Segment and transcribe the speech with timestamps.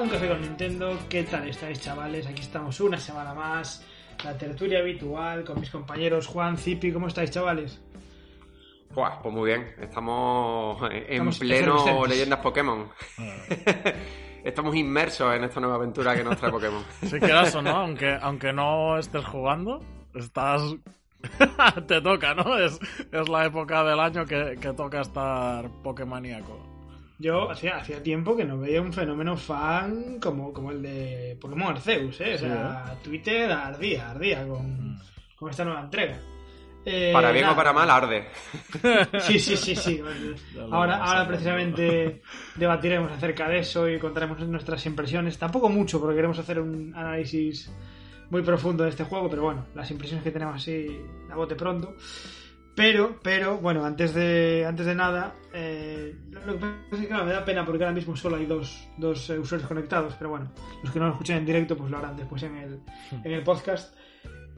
[0.00, 0.98] Un Café con Nintendo.
[1.10, 2.26] ¿Qué tal estáis, chavales?
[2.26, 3.84] Aquí estamos una semana más,
[4.24, 6.90] la tertulia habitual con mis compañeros Juan, Zipi.
[6.90, 7.78] ¿Cómo estáis, chavales?
[8.94, 12.88] Pues muy bien, estamos en Estamos pleno leyendas Pokémon.
[14.44, 16.82] estamos inmersos en esta nueva aventura que nos trae Pokémon.
[17.02, 20.62] Si quieras o no, aunque, aunque no estés jugando, estás.
[21.86, 22.56] Te toca, ¿no?
[22.56, 22.80] Es,
[23.12, 26.69] es la época del año que, que toca estar Pokémoníaco.
[27.20, 31.68] Yo hacía, hacía tiempo que no veía un fenómeno fan como, como el de Pokémon
[31.76, 32.34] Arceus, ¿eh?
[32.34, 34.98] O Sí, sea, Twitter ardía, ardía con,
[35.36, 36.18] con esta nueva entrega.
[36.82, 37.52] Eh, Para bien nada.
[37.52, 38.26] o para mal, arde.
[39.20, 40.02] Sí, sí, sí, sí.
[40.70, 42.22] Ahora, ahora precisamente
[42.56, 45.36] debatiremos acerca de eso y contaremos nuestras impresiones.
[45.38, 47.70] Tampoco mucho, porque queremos hacer un análisis
[48.30, 50.86] muy profundo de este juego, pero bueno, las impresiones que tenemos así
[51.30, 51.94] a bote pronto.
[52.74, 57.24] Pero, pero, bueno, antes de, antes de nada, eh, lo que pasa es que claro,
[57.24, 60.52] me da pena porque ahora mismo solo hay dos, dos eh, usuarios conectados, pero bueno,
[60.82, 62.80] los que no lo escuchan en directo pues lo harán después en el,
[63.24, 63.94] en el podcast.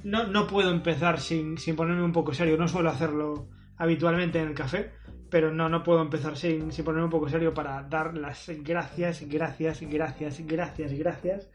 [0.04, 4.48] No, no puedo empezar sin, sin ponerme un poco serio, no suelo hacerlo habitualmente en
[4.48, 4.92] el café,
[5.30, 9.26] pero no, no puedo empezar sin, sin ponerme un poco serio para dar las gracias,
[9.28, 11.50] gracias, gracias, gracias, gracias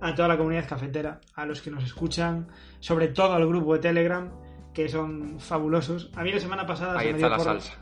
[0.00, 2.48] a toda la comunidad cafetera, a los que nos escuchan,
[2.80, 4.30] sobre todo al grupo de Telegram,
[4.74, 6.10] que son fabulosos.
[6.16, 7.44] A mí la semana pasada Ahí se me está dio la por...
[7.46, 7.78] salsa.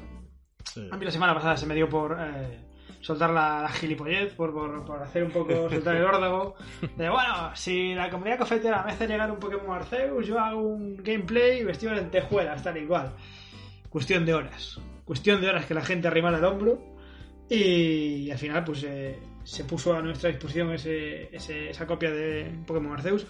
[0.64, 0.88] Sí.
[0.90, 2.60] A mí la semana pasada se me dio por eh,
[3.00, 6.54] soltar la, la gilipollez, por, por, por hacer un poco, soltar el órdago.
[6.96, 10.96] De bueno, si la comunidad cafetera me hace llegar un Pokémon Arceus, yo hago un
[10.96, 13.12] gameplay vestido de lentejuelas, tal y cual.
[13.88, 14.78] Cuestión de horas.
[15.04, 16.78] Cuestión de horas que la gente arrimara el hombro.
[17.48, 22.52] Y al final, pues eh, se puso a nuestra disposición ese, ese- esa copia de
[22.66, 23.26] Pokémon Arceus.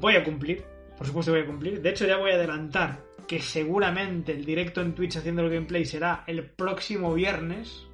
[0.00, 0.64] Voy a cumplir,
[0.98, 1.80] por supuesto voy a cumplir.
[1.80, 5.84] De hecho, ya voy a adelantar que seguramente el directo en Twitch haciendo el gameplay
[5.84, 7.84] será el próximo viernes.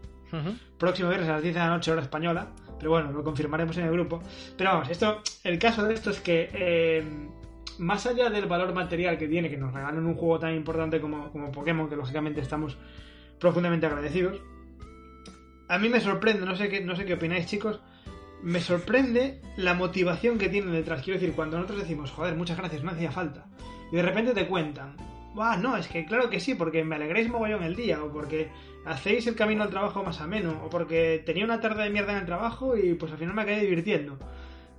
[0.79, 2.49] Próximo viernes a las 10 de la noche, hora española.
[2.79, 4.21] Pero bueno, lo confirmaremos en el grupo.
[4.57, 7.05] Pero vamos, esto, el caso de esto es que, eh,
[7.79, 11.31] más allá del valor material que tiene, que nos regalan un juego tan importante como,
[11.31, 12.77] como Pokémon, que lógicamente estamos
[13.39, 14.41] profundamente agradecidos,
[15.69, 17.81] a mí me sorprende, no sé qué, no sé qué opináis, chicos.
[18.45, 21.03] Me sorprende la motivación que tienen detrás.
[21.03, 23.47] Quiero decir, cuando nosotros decimos, joder, muchas gracias, no hacía falta.
[23.91, 24.97] Y de repente te cuentan,
[25.35, 28.51] Buah, no, es que claro que sí, porque me alegréis mogollón el día, o porque
[28.85, 32.19] hacéis el camino al trabajo más ameno, o porque tenía una tarde de mierda en
[32.19, 34.17] el trabajo y pues al final me acabé divirtiendo.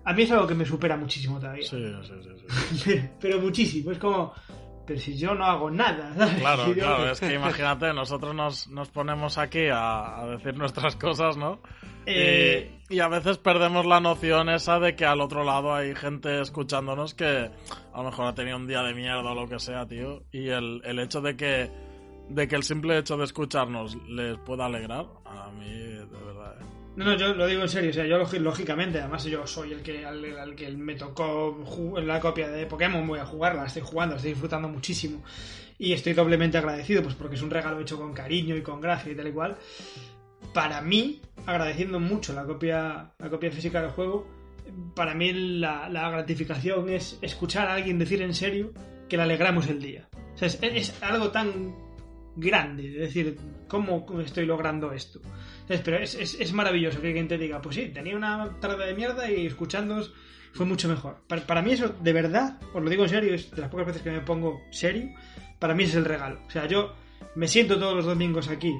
[0.05, 1.65] A mí es algo que me supera muchísimo todavía.
[1.65, 2.85] Sí, sí, sí, sí.
[2.85, 4.33] Pero, pero muchísimo, es como,
[4.85, 6.35] pero si yo no hago nada, ¿sabes?
[6.35, 11.38] Claro, claro, es que imagínate, nosotros nos, nos ponemos aquí a, a decir nuestras cosas,
[11.38, 11.59] ¿no?
[12.06, 15.95] Eh, Y, y a veces perdemos la noción esa de que al otro lado hay
[15.95, 17.50] gente escuchándonos que
[17.94, 20.22] a lo mejor ha tenido un día de mierda o lo que sea, tío.
[20.31, 21.72] Y el, el hecho de que,
[22.29, 26.66] de que el simple hecho de escucharnos les pueda alegrar, a mí, de verdad, ¿eh?
[26.95, 29.73] No, no, yo lo digo en serio, o sea, yo lógi- lógicamente, además yo soy
[29.73, 31.57] el que al, que me tocó
[32.01, 35.22] la copia de Pokémon, voy a jugarla, la estoy jugando, estoy disfrutando muchísimo
[35.78, 39.11] y estoy doblemente agradecido, pues porque es un regalo hecho con cariño y con gracia
[39.11, 39.57] y tal y cual.
[40.53, 44.25] Para mí, agradeciendo mucho la copia, la copia física del juego,
[44.95, 48.72] para mí la, la gratificación es escuchar a alguien decir en serio
[49.09, 50.07] que le alegramos el día.
[50.33, 51.75] O sea, es, es algo tan
[52.38, 55.19] grande, es decir, ¿cómo estoy logrando esto?
[55.67, 58.93] Pero es, es, es maravilloso que alguien te diga, pues sí, tenía una tarde de
[58.93, 60.13] mierda y escuchándoos
[60.53, 61.23] fue mucho mejor.
[61.27, 63.88] Para, para mí eso, de verdad, os lo digo en serio, es de las pocas
[63.88, 65.09] veces que me pongo serio,
[65.59, 66.39] para mí es el regalo.
[66.47, 66.94] O sea, yo
[67.35, 68.73] me siento todos los domingos aquí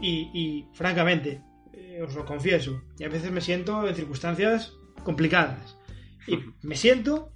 [0.00, 1.40] y, y, francamente,
[1.72, 5.78] eh, os lo confieso, y a veces me siento en circunstancias complicadas.
[6.26, 7.32] Y me siento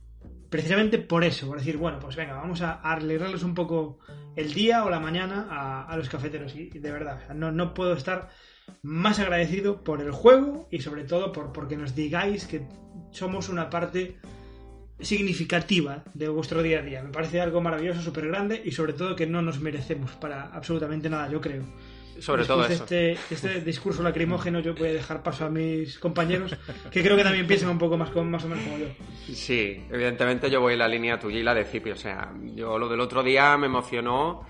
[0.51, 3.99] precisamente por eso, por decir, bueno, pues venga, vamos a alegrarles un poco
[4.37, 6.55] el día o la mañana a, a los cafeteros.
[6.55, 8.29] Y, y de verdad, o sea, no, no puedo estar
[8.83, 12.63] más agradecido por el juego y sobre todo por porque nos digáis que
[13.11, 14.17] somos una parte
[15.01, 17.03] significativa de vuestro día a día.
[17.03, 21.11] Me parece algo maravilloso, súper grande y sobre todo que no nos merecemos para absolutamente
[21.11, 21.63] nada, yo creo.
[22.19, 22.85] Sobre Después todo de eso.
[22.85, 26.57] Este, este discurso lacrimógeno yo voy a dejar paso a mis compañeros
[26.91, 28.87] que creo que también piensan un poco más, con- más o menos como yo.
[29.35, 31.91] Sí, evidentemente yo voy en la línea tuya y la de Cipi.
[31.91, 34.47] O sea, yo lo del otro día me emocionó.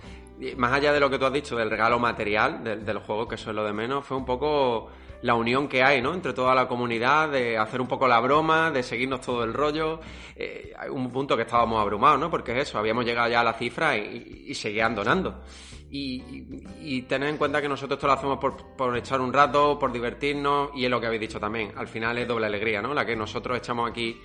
[0.57, 3.51] Más allá de lo que tú has dicho del regalo material del, juego, que eso
[3.51, 4.91] es lo de menos, fue un poco
[5.23, 6.13] la unión que hay, ¿no?
[6.13, 10.01] Entre toda la comunidad, de hacer un poco la broma, de seguirnos todo el rollo.
[10.35, 12.31] Eh, un punto que estábamos abrumados, ¿no?
[12.31, 15.43] Porque es eso, habíamos llegado ya a la cifra y, y seguían donando.
[15.91, 19.33] Y, y, y tener en cuenta que nosotros esto lo hacemos por, por echar un
[19.33, 21.73] rato, por divertirnos, y es lo que habéis dicho también.
[21.77, 22.93] Al final es doble alegría, ¿no?
[22.93, 24.21] La que nosotros echamos aquí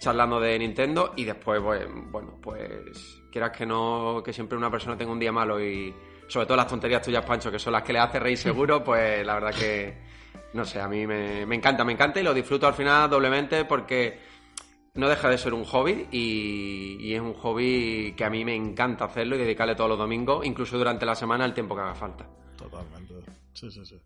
[0.00, 4.96] charlando de Nintendo y después, pues, bueno, pues quieras que no, que siempre una persona
[4.96, 5.94] tenga un día malo y
[6.28, 9.24] sobre todo las tonterías tuyas, Pancho, que son las que le hace reír seguro, pues
[9.26, 9.96] la verdad que,
[10.54, 13.64] no sé, a mí me, me encanta, me encanta y lo disfruto al final doblemente
[13.64, 14.18] porque
[14.94, 18.54] no deja de ser un hobby y, y es un hobby que a mí me
[18.54, 21.94] encanta hacerlo y dedicarle todos los domingos, incluso durante la semana, el tiempo que haga
[21.94, 22.26] falta.
[22.56, 23.14] Totalmente.
[23.52, 24.00] Sí, sí, sí.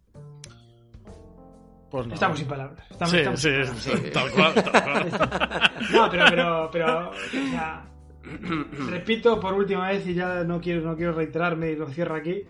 [1.91, 2.15] Pues nada.
[2.15, 2.87] Estamos sin palabras.
[2.91, 4.03] Estamos, Sí, estamos sí, sin palabras.
[4.05, 5.71] sí, tal cual, tal cual.
[5.93, 7.85] No, pero, pero, pero, o sea,
[8.91, 12.43] repito por última vez y ya no quiero, no quiero reiterarme y lo cierro aquí,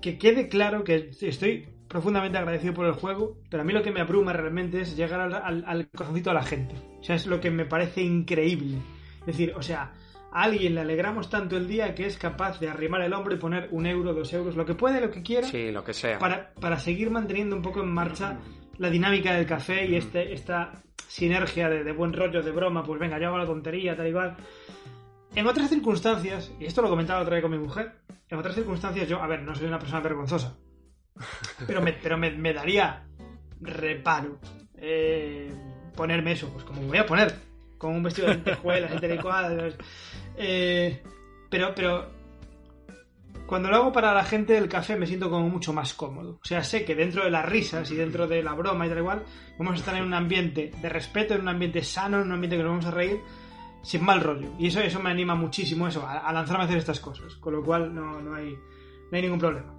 [0.00, 3.90] que quede claro que estoy profundamente agradecido por el juego, pero a mí lo que
[3.92, 6.74] me abruma realmente es llegar al, al, al corazoncito de la gente.
[7.00, 8.78] O sea, es lo que me parece increíble.
[9.20, 9.92] Es decir, o sea,
[10.32, 13.38] a alguien le alegramos tanto el día que es capaz de arrimar el hombro y
[13.38, 16.18] poner un euro, dos euros, lo que puede, lo que quiera, Sí, lo que sea.
[16.18, 18.38] para, para seguir manteniendo un poco en marcha
[18.78, 20.72] la dinámica del café y este, esta
[21.08, 24.12] sinergia de, de buen rollo, de broma, pues venga, yo hago la tontería, tal y
[24.12, 24.36] cual.
[25.34, 27.92] En otras circunstancias, y esto lo comentaba otra vez con mi mujer,
[28.28, 30.56] en otras circunstancias yo, a ver, no soy una persona vergonzosa,
[31.66, 33.06] pero me, pero me, me daría
[33.60, 34.38] reparo
[34.76, 35.52] eh,
[35.94, 37.34] ponerme eso, pues como me voy a poner,
[37.78, 39.76] con un vestido de lentejuelas y tal y cual.
[40.36, 41.02] eh,
[41.50, 42.21] pero, pero
[43.52, 46.38] cuando lo hago para la gente del café me siento como mucho más cómodo.
[46.42, 48.96] O sea, sé que dentro de las risas y dentro de la broma y tal
[48.96, 49.24] igual,
[49.58, 52.56] vamos a estar en un ambiente de respeto, en un ambiente sano, en un ambiente
[52.56, 53.20] que nos vamos a reír
[53.82, 54.54] sin mal rollo.
[54.58, 57.34] Y eso, eso me anima muchísimo eso, a, lanzarme a hacer estas cosas.
[57.34, 59.76] Con lo cual no, no, hay, no hay ningún problema.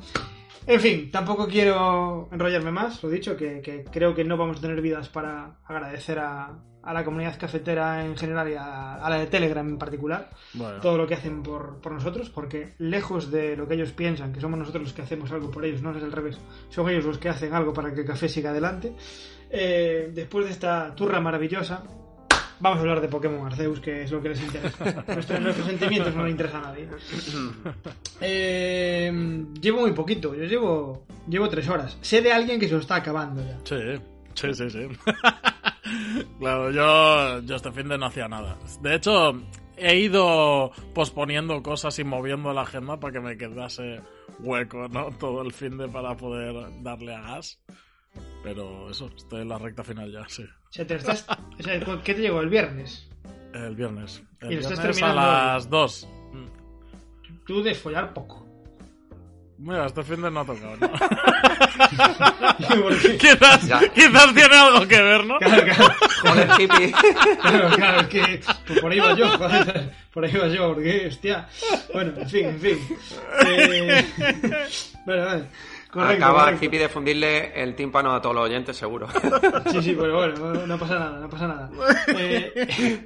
[0.65, 4.61] En fin, tampoco quiero enrollarme más, lo dicho, que, que creo que no vamos a
[4.61, 9.17] tener vidas para agradecer a, a la comunidad cafetera en general y a, a la
[9.17, 13.57] de Telegram en particular Bueno, todo lo que hacen por, por nosotros, porque lejos de
[13.57, 16.03] lo que ellos piensan, que somos nosotros los que hacemos algo por ellos, no es
[16.03, 16.37] al revés,
[16.69, 18.93] son ellos los que hacen algo para que el café siga adelante.
[19.49, 21.83] Eh, después de esta turra maravillosa,
[22.63, 25.03] vamos a hablar de Pokémon Arceus, que es lo que les interesa.
[25.07, 26.87] Nuestros, nuestros sentimientos no le interesa a nadie.
[28.21, 29.11] Eh,
[29.61, 31.97] llevo muy poquito, yo llevo, llevo tres horas.
[32.01, 33.59] Sé de alguien que se lo está acabando ya.
[33.65, 34.01] sí,
[34.33, 34.87] sí, sí, sí.
[36.39, 38.57] claro, yo, yo este fin de no hacía nada.
[38.81, 39.33] De hecho,
[39.75, 43.99] he ido posponiendo cosas y moviendo la agenda para que me quedase
[44.39, 45.11] hueco, ¿no?
[45.11, 47.59] Todo el fin de para poder darle a gas.
[48.41, 50.45] Pero eso, estoy en la recta final ya, sí.
[50.73, 53.07] O sea, te estás, o sea, ¿qué te llegó el viernes?
[53.53, 54.23] El viernes.
[54.41, 55.27] El Y lo estás viernes a terminando hoy.
[55.27, 56.07] las 2.
[57.45, 58.43] Tú de follar poco.
[59.59, 60.89] Mira, este fin de no ha tocado, ¿no?
[63.19, 63.81] Quizás, Ya.
[63.93, 65.37] quizás tiene algo que ver, ¿no?
[65.37, 65.93] Claro, claro.
[66.23, 66.91] Joder, hippie.
[67.39, 71.05] Claro, claro, es que pues por ahí va yo, joder, por ahí va yo, porque,
[71.07, 71.47] hostia.
[71.93, 72.79] Bueno, en fin, en fin.
[73.47, 74.05] Eh,
[75.05, 75.45] Vale, vale.
[75.93, 76.65] Correcto, Acaba correcto.
[76.65, 79.07] hippie de fundirle el tímpano a todos los oyentes, seguro.
[79.71, 81.69] Sí, sí, pero bueno, no, pasa nada, no pasa nada.
[82.15, 82.53] Eh,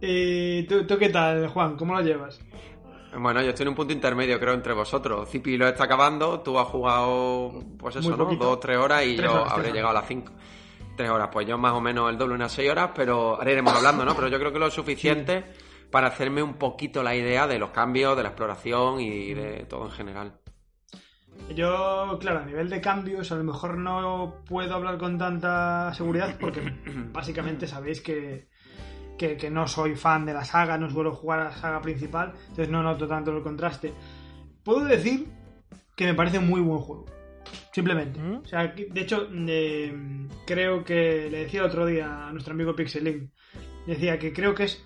[0.00, 1.76] eh, ¿tú, ¿Tú qué tal, Juan?
[1.76, 2.40] ¿Cómo lo llevas?
[3.16, 5.28] Bueno, yo estoy en un punto intermedio, creo, entre vosotros.
[5.28, 8.24] Zipi lo está acabando, tú has jugado, pues eso, ¿no?
[8.24, 10.32] Dos, tres horas y Tres yo habré llegado a las cinco.
[10.96, 13.72] Tres horas, pues yo más o menos el doble, unas seis horas, pero ahora iremos
[13.74, 14.14] hablando, ¿no?
[14.14, 15.44] Pero yo creo que lo suficiente
[15.90, 19.86] para hacerme un poquito la idea de los cambios, de la exploración y de todo
[19.86, 20.37] en general.
[21.54, 26.36] Yo, claro, a nivel de cambios, a lo mejor no puedo hablar con tanta seguridad
[26.38, 26.60] porque
[27.12, 28.48] básicamente sabéis que,
[29.16, 32.34] que, que no soy fan de la saga, no suelo jugar a la saga principal,
[32.42, 33.92] entonces no noto tanto el contraste.
[34.62, 35.26] Puedo decir
[35.96, 37.06] que me parece un muy buen juego.
[37.72, 38.20] Simplemente.
[38.20, 38.36] ¿Mm?
[38.38, 42.74] O sea, de hecho, eh, creo que le decía el otro día a nuestro amigo
[42.74, 43.30] Pixelink,
[43.86, 44.84] decía que creo que es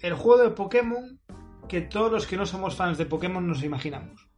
[0.00, 1.20] el juego de Pokémon
[1.68, 4.29] que todos los que no somos fans de Pokémon nos imaginamos.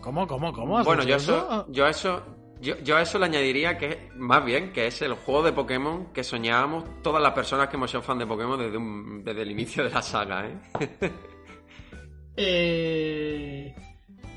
[0.00, 0.78] ¿Cómo, cómo, cómo?
[0.78, 2.22] ¿Has Bueno, yo eso, yo a eso,
[2.60, 6.06] yo, yo a eso le añadiría que más bien que es el juego de Pokémon
[6.12, 9.50] que soñábamos todas las personas que hemos sido fan de Pokémon desde, un- desde el
[9.50, 10.58] inicio de la saga, ¿eh?
[12.36, 13.74] Eh...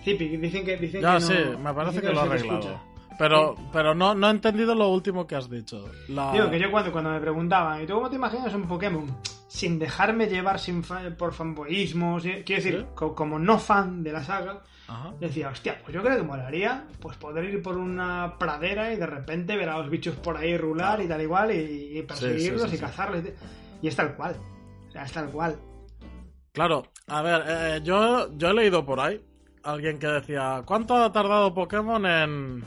[0.03, 2.82] Zipi, dicen que dicen Ya, que no, sí, me parece que lo ha arreglado.
[3.17, 5.86] Pero, pero no, no he entendido lo último que has dicho.
[6.10, 6.32] La...
[6.34, 9.05] Digo que yo cuando, cuando me preguntaban, ¿y tú cómo te imaginas un Pokémon?
[9.48, 12.41] Sin dejarme llevar sin fa- por fanboyismo, ¿sí?
[12.46, 12.86] quiero decir, ¿Sí?
[12.96, 15.13] co- como no fan de la saga, Ajá.
[15.19, 19.05] decía, hostia, pues yo creo que molaría pues poder ir por una pradera y de
[19.05, 22.69] repente ver a los bichos por ahí rular y tal igual y, y perseguirlos sí,
[22.69, 23.23] sí, y cazarlos.
[23.81, 24.35] Y es tal cual.
[24.89, 25.57] O sea, es tal cual.
[26.51, 29.19] Claro, a ver, eh, yo, yo he leído por ahí
[29.63, 32.63] alguien que decía, ¿cuánto ha tardado Pokémon en,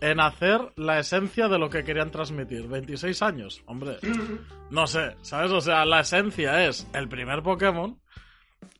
[0.00, 2.68] en hacer la esencia de lo que querían transmitir?
[2.68, 3.62] ¿26 años?
[3.66, 3.98] Hombre,
[4.70, 5.52] no sé, ¿sabes?
[5.52, 8.00] O sea, la esencia es el primer Pokémon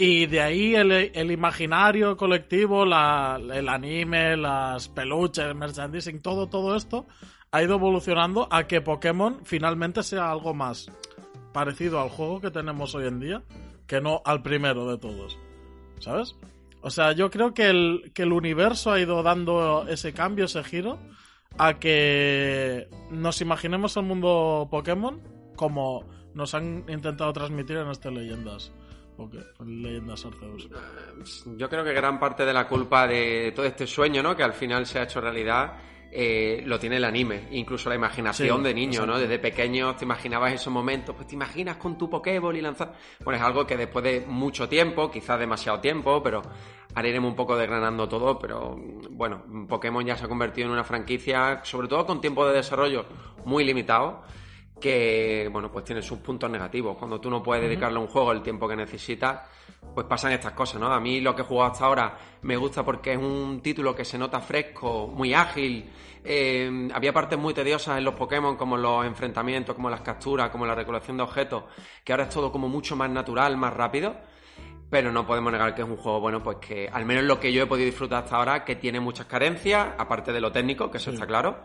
[0.03, 6.47] y de ahí el, el imaginario colectivo, la, el anime, las peluches, el merchandising, todo,
[6.47, 7.07] todo esto
[7.51, 10.91] ha ido evolucionando a que Pokémon finalmente sea algo más
[11.53, 13.43] parecido al juego que tenemos hoy en día
[13.87, 15.39] que no al primero de todos.
[15.99, 16.35] ¿Sabes?
[16.81, 20.65] O sea, yo creo que el, que el universo ha ido dando ese cambio, ese
[20.65, 20.99] giro,
[21.59, 25.21] a que nos imaginemos el mundo Pokémon
[25.57, 28.73] como nos han intentado transmitir en estas leyendas.
[29.65, 30.69] Leyendas Arceus.
[31.57, 34.37] Yo creo que gran parte de la culpa de todo este sueño, ¿no?
[34.37, 35.75] Que al final se ha hecho realidad,
[36.13, 39.19] eh, lo tiene el anime, incluso la imaginación Sí, de niño, ¿no?
[39.19, 42.95] Desde pequeño te imaginabas esos momentos, pues te imaginas con tu Pokéball y lanzar.
[43.25, 46.43] Bueno, es algo que después de mucho tiempo, quizás demasiado tiempo, pero
[46.95, 48.77] ahora iremos un poco desgranando todo, pero
[49.11, 53.05] bueno, Pokémon ya se ha convertido en una franquicia, sobre todo con tiempo de desarrollo
[53.45, 54.23] muy limitado
[54.81, 56.97] que bueno pues tiene sus puntos negativos.
[56.97, 59.41] Cuando tú no puedes dedicarle a un juego el tiempo que necesitas
[59.95, 62.85] pues pasan estas cosas no a mí lo que he jugado hasta ahora me gusta
[62.85, 65.91] porque es un título que se nota fresco muy ágil.
[66.25, 70.67] Eh, había partes muy tediosas en los Pokémon como los enfrentamientos como las capturas como
[70.67, 71.65] la recolección de objetos
[72.05, 74.17] que ahora es todo como mucho más natural más rápido.
[74.91, 77.53] Pero no podemos negar que es un juego, bueno, pues que al menos lo que
[77.53, 80.97] yo he podido disfrutar hasta ahora, que tiene muchas carencias, aparte de lo técnico, que
[80.99, 81.61] eso está claro.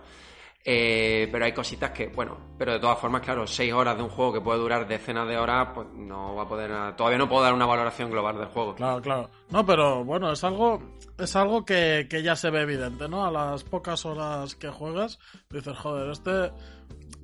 [0.67, 4.09] Eh, pero hay cositas que, bueno, pero de todas formas, claro, seis horas de un
[4.09, 7.43] juego que puede durar decenas de horas, pues no va a poder, todavía no puedo
[7.43, 8.73] dar una valoración global del juego.
[8.73, 9.29] Claro, claro.
[9.51, 10.81] No, pero bueno, es algo,
[11.19, 13.27] es algo que, que ya se ve evidente, ¿no?
[13.27, 15.19] A las pocas horas que juegas,
[15.51, 16.51] dices, joder, este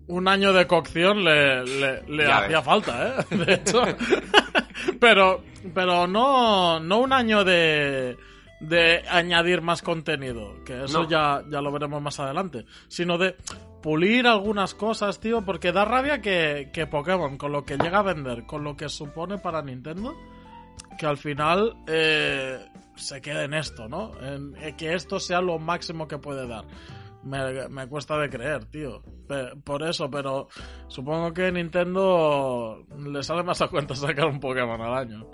[0.07, 2.65] un año de cocción le, le, hacía ves.
[2.65, 3.35] falta, ¿eh?
[3.35, 3.81] De hecho.
[4.99, 5.41] pero,
[5.73, 8.17] pero no, no un año de,
[8.61, 11.09] de añadir más contenido, que eso No.
[11.09, 13.35] ya, ya lo veremos más adelante, sino de
[13.81, 18.03] pulir algunas cosas, tío, porque da rabia que, que Pokémon, con lo que llega a
[18.03, 20.15] vender, con lo que supone para Nintendo,
[20.99, 22.59] que al final eh,
[22.95, 24.11] se quede en esto, ¿no?
[24.21, 26.65] En, en que esto sea lo máximo que puede dar.
[27.23, 29.01] Me, me cuesta de creer, tío.
[29.27, 30.47] Pe- por eso, pero
[30.87, 35.27] supongo que Nintendo le sale más a cuenta sacar un Pokémon al año.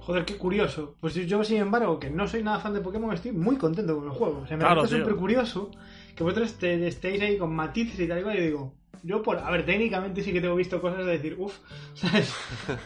[0.00, 0.96] Joder, qué curioso.
[1.00, 4.04] Pues yo, sin embargo, que no soy nada fan de Pokémon, estoy muy contento con
[4.04, 4.40] el juego.
[4.44, 5.70] O sea, me Claro, parece súper curioso
[6.14, 8.36] que vosotros te, estéis ahí con matices y tal y cual.
[8.36, 9.38] Y yo digo, yo por.
[9.38, 11.58] A ver, técnicamente sí que tengo visto cosas de decir, uff,
[11.94, 12.32] ¿sabes?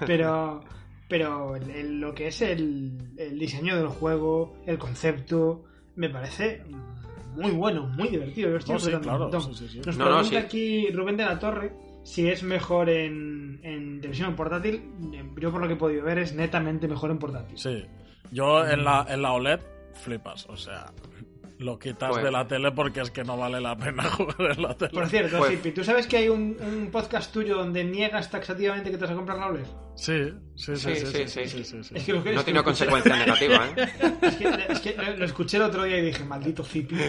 [0.07, 0.63] Pero.
[1.09, 5.65] Pero el- el- lo que es el, el diseño del juego, el concepto,
[5.97, 6.63] me parece
[7.35, 8.49] muy bueno, muy divertido.
[8.49, 9.55] Yo estoy No, sí, disfrutando un claro, montón.
[9.57, 9.81] sí, sí, sí.
[9.85, 10.37] Nos No, no, pregunta sí.
[10.37, 11.73] aquí Rubén de la Torre
[12.11, 14.83] si es mejor en, en televisión portátil.
[15.15, 17.57] Eh, Yo por lo que he podido ver es netamente mejor en portátil.
[17.57, 17.87] Sí.
[18.33, 19.61] Yo en la, en la OLED
[19.95, 20.87] flipas, o sea,
[21.61, 24.63] lo quitas Pues- de la tele porque es que no vale la pena jugar en
[24.63, 24.91] la tele.
[24.93, 28.91] Por cierto, Pues- Sipi, ¿tú sabes que hay un, un podcast tuyo donde niegas taxativamente
[28.91, 29.65] que te vas a comprar OLED?
[29.95, 31.65] Sí, sí, sí, sí, Sí, sí, sí, sí, sí.
[31.65, 31.95] sí, sí.
[31.95, 33.89] Es que lo que No tiene consecuencias negativas, ¿eh?
[34.23, 36.97] Es que, es que lo escuché el otro día y dije, maldito Zipi.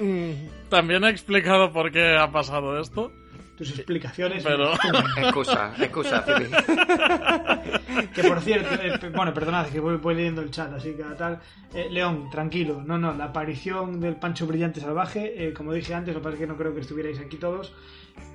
[0.00, 3.10] Mm, También he explicado por qué ha pasado esto,
[3.56, 4.44] Tus explicaciones.
[4.44, 4.72] pero...
[5.16, 6.24] Excusa, excusa.
[8.14, 11.40] Que por cierto, eh, bueno, perdonad que voy, voy leyendo el chat, así que tal.
[11.74, 16.14] Eh, León, tranquilo, no, no, la aparición del Pancho Brillante Salvaje, eh, como dije antes,
[16.14, 17.74] lo que pasa es que no creo que estuvierais aquí todos.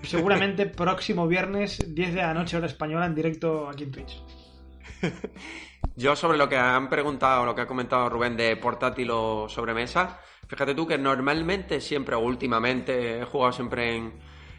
[0.04, 4.22] Seguramente próximo viernes, 10 de la noche, hora española, en directo aquí en Twitch.
[5.96, 10.20] Yo sobre lo que han preguntado, lo que ha comentado Rubén de portátil o sobremesa,
[10.48, 14.14] fíjate tú que normalmente siempre o últimamente he jugado siempre en,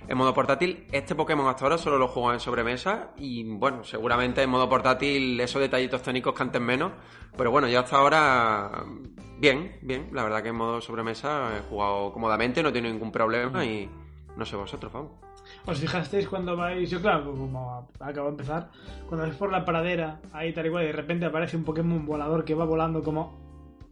[0.09, 0.87] en modo portátil.
[0.93, 5.39] Este Pokémon hasta ahora solo lo jugado en sobremesa y bueno, seguramente en modo portátil
[5.41, 6.93] esos detallitos técnicos canten menos,
[7.37, 8.85] pero bueno, yo hasta ahora
[9.39, 13.13] bien, bien, la verdad que en modo sobremesa he jugado cómodamente, no he tenido ningún
[13.13, 13.89] problema y
[14.37, 15.13] no sé vosotros, vamos.
[15.67, 16.89] ¿Os fijasteis cuando vais?
[16.91, 18.71] Yo, claro, como acabo de empezar,
[19.09, 22.07] cuando vais por la pradera, ahí tal y cual, y de repente aparece un Pokémon
[22.07, 23.43] volador que va volando como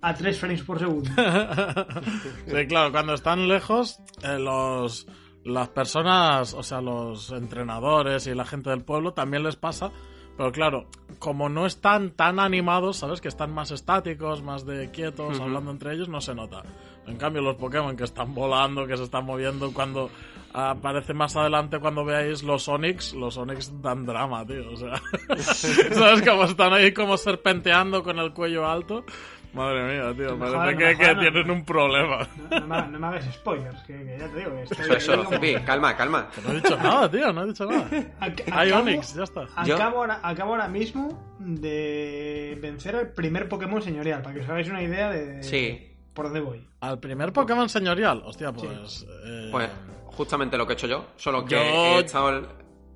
[0.01, 1.11] a 3 frames por segundo.
[2.47, 5.07] Sí, claro, cuando están lejos, eh, los,
[5.45, 9.91] las personas, o sea, los entrenadores y la gente del pueblo también les pasa.
[10.37, 10.87] Pero claro,
[11.19, 13.21] como no están tan animados, ¿sabes?
[13.21, 16.63] Que están más estáticos, más de quietos, hablando entre ellos, no se nota.
[17.07, 20.11] En cambio, los Pokémon que están volando, que se están moviendo, cuando
[20.53, 24.71] aparece más adelante, cuando veáis los Onix, los Onix dan drama, tío.
[24.73, 25.01] O sea,
[25.93, 26.23] ¿sabes?
[26.27, 29.05] Como están ahí como serpenteando con el cuello alto.
[29.53, 31.21] Madre mía, tío, No me parece que, no.
[31.21, 32.29] tienen un problema.
[32.51, 35.15] No, no me, no me hagas spoilers, que, que ya te digo, que estoy Eso,
[35.15, 36.29] eso, como- calma, calma.
[36.47, 37.89] No he dicho nada, tío, no he dicho nada.
[38.53, 39.47] Hay Onix, ya está.
[39.57, 44.69] Acabo ahora, acabo ahora mismo de vencer al primer Pokémon señorial, para que os hagáis
[44.69, 45.95] una idea de Sí.
[46.15, 46.67] por dónde voy.
[46.81, 49.07] Al primer Pokémon señorial, hostia, pues.
[49.25, 49.69] eh, Pues
[50.07, 52.47] justamente lo que he hecho yo, solo que Yo- he estado el,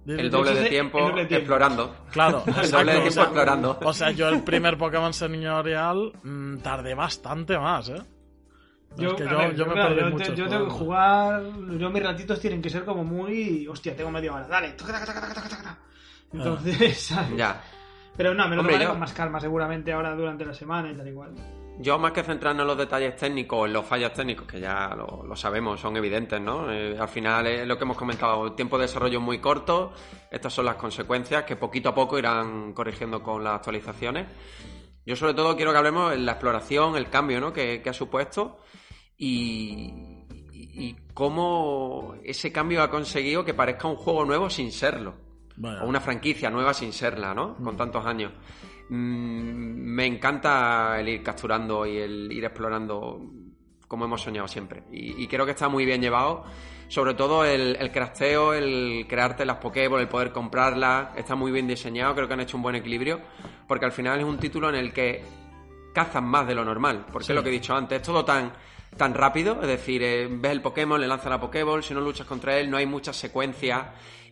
[0.20, 1.42] el doble de tiempo el doble de tiempo.
[1.42, 1.96] explorando.
[2.10, 3.78] Claro, El doble de o tiempo sea, explorando.
[3.82, 8.02] O sea, yo el primer Pokémon señorial mm, tardé bastante más, ¿eh?
[8.96, 10.70] Yo, es que a yo, ver, yo me claro, perdí yo, te- yo tengo que
[10.70, 11.42] jugar.
[11.78, 13.66] Yo mis ratitos tienen que ser como muy.
[13.66, 14.46] Hostia, tengo media hora.
[14.46, 15.78] Dale, toca, toca, toca, toca, toca, toca.
[16.32, 17.36] Entonces, ¿sabes?
[17.36, 17.60] Ya.
[18.16, 20.92] Pero no, me lo Hombre, tomaré yo- con más calma seguramente ahora durante la semana
[20.92, 21.32] y tal igual.
[21.78, 25.24] Yo, más que centrarnos en los detalles técnicos, en los fallos técnicos, que ya lo,
[25.26, 26.72] lo sabemos, son evidentes, ¿no?
[26.72, 29.92] Eh, al final es lo que hemos comentado, el tiempo de desarrollo es muy corto,
[30.30, 34.26] estas son las consecuencias que poquito a poco irán corrigiendo con las actualizaciones.
[35.04, 37.52] Yo sobre todo quiero que hablemos de la exploración, el cambio, ¿no?
[37.52, 38.60] Que, que ha supuesto
[39.16, 45.14] y, cómo ese cambio ha conseguido que parezca un juego nuevo sin serlo.
[45.56, 47.54] O una franquicia nueva sin serla, ¿no?
[47.56, 48.32] Con tantos años.
[48.88, 53.20] Mm, me encanta el ir capturando y el ir explorando
[53.88, 54.84] como hemos soñado siempre.
[54.92, 56.44] Y, y creo que está muy bien llevado.
[56.88, 61.66] Sobre todo el, el crafteo, el crearte las Pokéball, el poder comprarlas, está muy bien
[61.66, 62.14] diseñado.
[62.14, 63.20] Creo que han hecho un buen equilibrio.
[63.66, 65.22] Porque al final es un título en el que
[65.94, 67.06] cazan más de lo normal.
[67.10, 68.52] Porque es lo que he dicho antes, es todo tan,
[68.96, 69.60] tan rápido.
[69.60, 72.70] Es decir, eh, ves el Pokémon, le lanzas la Pokéball, si no luchas contra él,
[72.70, 73.86] no hay muchas secuencias.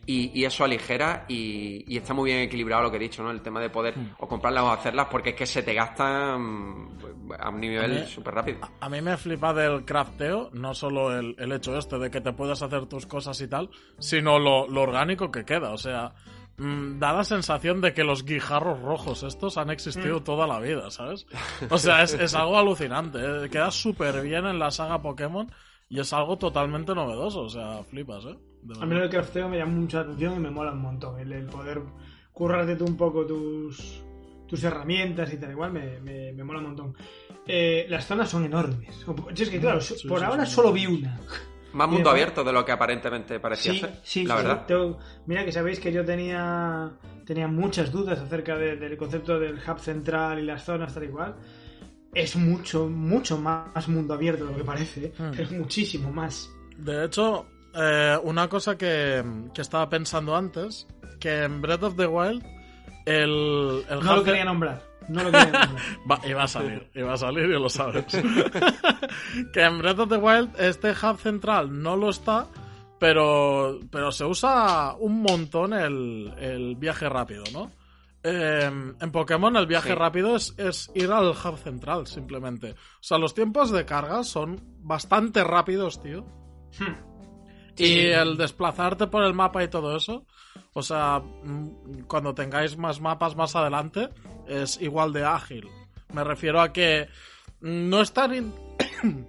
[0.05, 3.31] Y, y eso aligera y, y está muy bien equilibrado lo que he dicho, ¿no?
[3.31, 7.39] El tema de poder o comprarlas o hacerlas porque es que se te gastan pues,
[7.39, 8.59] a un A nivel súper rápido.
[8.81, 12.33] A mí me flipa del crafteo, no solo el, el hecho este de que te
[12.33, 15.71] puedes hacer tus cosas y tal, sino lo, lo orgánico que queda.
[15.71, 16.13] O sea,
[16.57, 21.25] da la sensación de que los guijarros rojos estos han existido toda la vida, ¿sabes?
[21.69, 23.17] O sea, es, es algo alucinante.
[23.19, 23.49] ¿eh?
[23.49, 25.51] Queda súper bien en la saga Pokémon
[25.89, 27.41] y es algo totalmente novedoso.
[27.41, 28.35] O sea, flipas, ¿eh?
[28.61, 31.19] De A mí lo del crafteo me llama mucha atención y me mola un montón.
[31.19, 31.81] El, el poder
[32.31, 34.01] currarte tú un poco tus,
[34.47, 36.95] tus herramientas y tal, igual me, me, me mola un montón.
[37.45, 39.05] Eh, las zonas son enormes.
[39.35, 40.53] Es que, claro, Sí, por sí, ahora sí.
[40.55, 41.19] solo vi una.
[41.73, 43.99] Más mundo después- abierto de lo que aparentemente parecía Sí, ser.
[44.03, 44.65] sí, la sí, verdad.
[44.65, 46.91] tengo- mira que sabéis que yo tenía,
[47.25, 51.07] tenía muchas dudas acerca de- del concepto del hub central y las zonas tal y
[51.09, 51.35] cual.
[52.13, 55.13] Es mucho, mucho más mundo abierto de lo que parece.
[55.17, 55.31] Hmm.
[55.39, 56.47] Es muchísimo más.
[56.77, 60.85] De hecho, eh, una cosa que, que estaba pensando antes,
[61.19, 62.43] que en Breath of the Wild,
[63.05, 64.81] el, el No lo quería nombrar.
[65.09, 65.77] No lo quería nombrar.
[66.11, 68.05] Va, iba a salir, iba a salir y lo sabes.
[69.53, 72.47] que en Breath of the Wild este hub central no lo está,
[72.99, 77.71] pero, pero se usa un montón el, el viaje rápido, ¿no?
[78.25, 79.95] Eh, en Pokémon el viaje Sí.
[79.95, 82.71] rápido es, es ir al hub central, simplemente.
[82.71, 86.21] O sea, los tiempos de carga son bastante rápidos, tío.
[86.79, 86.93] Hmm.
[87.75, 87.99] Y Sí.
[88.07, 90.25] el desplazarte por el mapa y todo eso,
[90.73, 94.07] o sea, mm, cuando tengáis más mapas más adelante,
[94.47, 95.67] es igual de ágil.
[96.13, 97.07] Me refiero a que
[97.61, 98.53] no están in-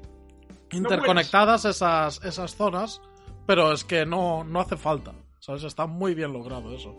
[0.73, 3.01] interconectadas esas, esas zonas,
[3.47, 5.13] pero es que no, no hace falta.
[5.41, 5.63] ¿Sabes?
[5.65, 6.91] Está muy bien logrado eso.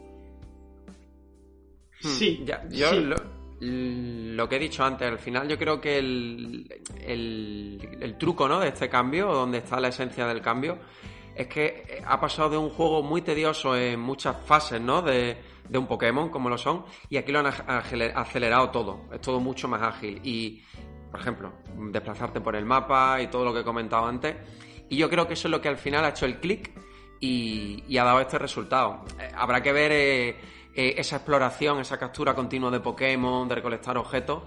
[2.03, 2.99] Hmm, Sí, ya, yo sí.
[3.01, 3.15] Lo,
[3.61, 6.67] lo que he dicho antes, al final yo creo que el,
[7.01, 8.59] el, el truco ¿no?
[8.59, 10.77] de este cambio, donde está la esencia del cambio,
[11.35, 15.01] es que ha pasado de un juego muy tedioso en muchas fases ¿no?
[15.01, 19.39] de, de un Pokémon, como lo son, y aquí lo han acelerado todo, es todo
[19.39, 20.21] mucho más ágil.
[20.23, 20.63] Y,
[21.11, 21.53] por ejemplo,
[21.91, 24.35] desplazarte por el mapa y todo lo que he comentado antes.
[24.89, 26.71] Y yo creo que eso es lo que al final ha hecho el clic
[27.19, 29.03] y, ha dado este resultado.
[29.19, 30.29] Eh, habrá que ver eh,
[30.73, 34.43] eh, esa exploración, esa captura continua de Pokémon, de recolectar objetos.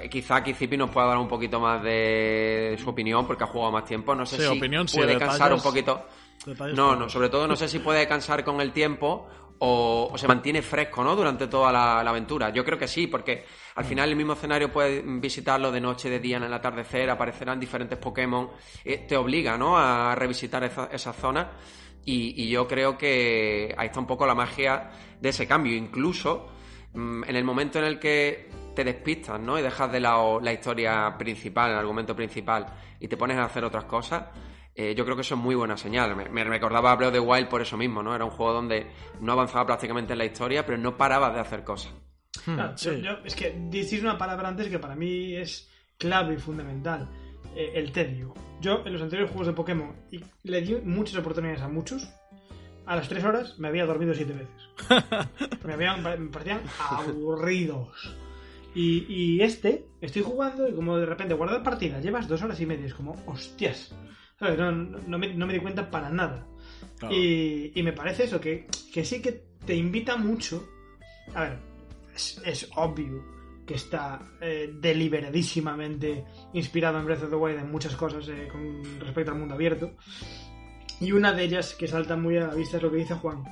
[0.00, 3.48] Eh, Quizá aquí Zipi nos pueda dar un poquito más de su opinión porque ha
[3.48, 4.14] jugado más tiempo.
[4.14, 6.06] No sé Sí, si opinión, sí, puede cansar un poquito.
[6.76, 9.26] No, no, sobre todo no sé si puede cansar con el tiempo
[9.58, 11.16] o, o se mantiene fresco, ¿no?
[11.16, 12.50] Durante toda la, la aventura.
[12.50, 16.20] Yo creo que sí, porque al final el mismo escenario puedes visitarlo de noche, de
[16.20, 18.50] día, en el atardecer, aparecerán diferentes Pokémon,
[18.84, 19.76] eh, te obliga, ¿no?
[19.76, 21.48] A revisitar esa- zonas
[22.04, 25.74] y, y yo creo que ahí está un poco la magia de ese cambio.
[25.76, 26.48] Incluso
[26.94, 29.58] mm, en el momento en el que te despistas, ¿no?
[29.58, 32.64] Y dejas de lado la historia principal, el argumento principal
[33.00, 34.26] y te pones a hacer otras cosas,
[34.72, 36.14] eh, yo creo que eso es muy buena señal.
[36.14, 38.14] Me, me recordaba a Breath of the Wild por eso mismo, ¿no?
[38.14, 38.86] Era un juego donde
[39.20, 41.92] no avanzaba prácticamente en la historia, pero no parabas de hacer cosas.
[42.46, 42.88] Hmm, Claro, sí.
[42.90, 47.08] yo- yo- es que decís una palabra antes que para mí es clave y fundamental.
[47.56, 48.34] eh, el tedio.
[48.60, 52.08] Yo en los anteriores juegos de Pokémon y le di muchas oportunidades a muchos.
[52.86, 54.68] A las 3 horas me había dormido 7 veces.
[55.64, 58.16] me, habían, me parecían aburridos.
[58.74, 62.66] Y, y este, estoy jugando y como de repente guardar partida, llevas dos horas y
[62.66, 62.86] media.
[62.86, 63.94] Es como, hostias.
[64.38, 64.58] ¿Sabes?
[64.58, 66.46] No, no- me, no me di cuenta para nada.
[66.98, 67.14] Claro.
[67.14, 69.32] Y, y me parece eso, que, que sí que
[69.64, 70.68] te invita mucho.
[71.34, 71.58] A ver,
[72.14, 73.24] es, es obvio
[73.66, 78.82] que está eh, deliberadísimamente inspirado en Breath of the Wild en muchas cosas eh, con
[79.00, 79.92] respecto al mundo abierto.
[81.00, 83.44] Y una de ellas que salta muy a la vista es lo que dice Juan.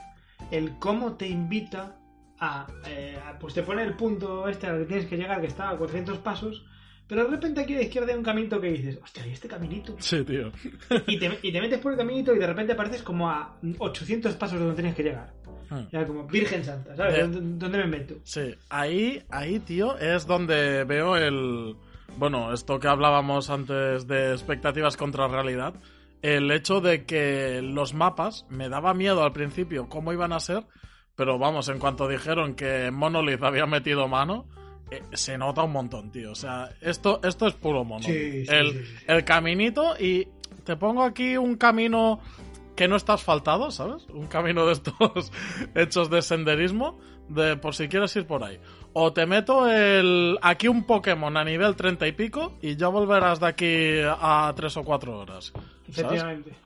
[0.51, 1.99] El cómo te invita
[2.41, 2.67] a...
[2.87, 5.77] eh, pues te pone el punto este al que tienes que llegar, que está a
[5.77, 6.65] 400 pasos,
[7.07, 9.47] Pero de repente aquí a la izquierda hay un caminito que dices, hostia, ¿y este
[9.47, 9.95] caminito?
[9.99, 10.51] Sí, tío.
[11.07, 14.35] Y te, y te metes por el caminito y de repente apareces como a 800
[14.35, 15.33] pasos de donde tienes que llegar.
[15.91, 17.21] Ya como Virgen Santa, ¿sabes?
[17.23, 18.15] ¿Dónde, dónde me meto?
[18.23, 21.77] Sí, ahí, ahí, tío, es donde veo el...
[22.19, 25.75] Bueno, esto que hablábamos antes de expectativas contra realidad.
[26.23, 30.65] El hecho de que los mapas me daba miedo al principio cómo iban a ser,
[31.17, 34.47] pero vamos, en cuanto dijeron que Monolith había metido mano,
[34.91, 36.33] eh, se nota un montón, tío.
[36.33, 38.07] O sea, esto, esto es puro Monolith.
[38.07, 40.29] Sí, sí, el, sí, el caminito y
[40.65, 42.21] te pongo aquí un camino
[42.77, 44.07] que no está asfaltado, ¿sabes?
[44.11, 45.33] Un camino de estos
[45.75, 46.99] hechos de senderismo,
[47.29, 48.61] de por si quieres ir por ahí.
[48.93, 53.41] O te meto el aquí un Pokémon a nivel 30 y pico y ya volverás
[53.41, 55.53] de aquí a 3 o 4 horas.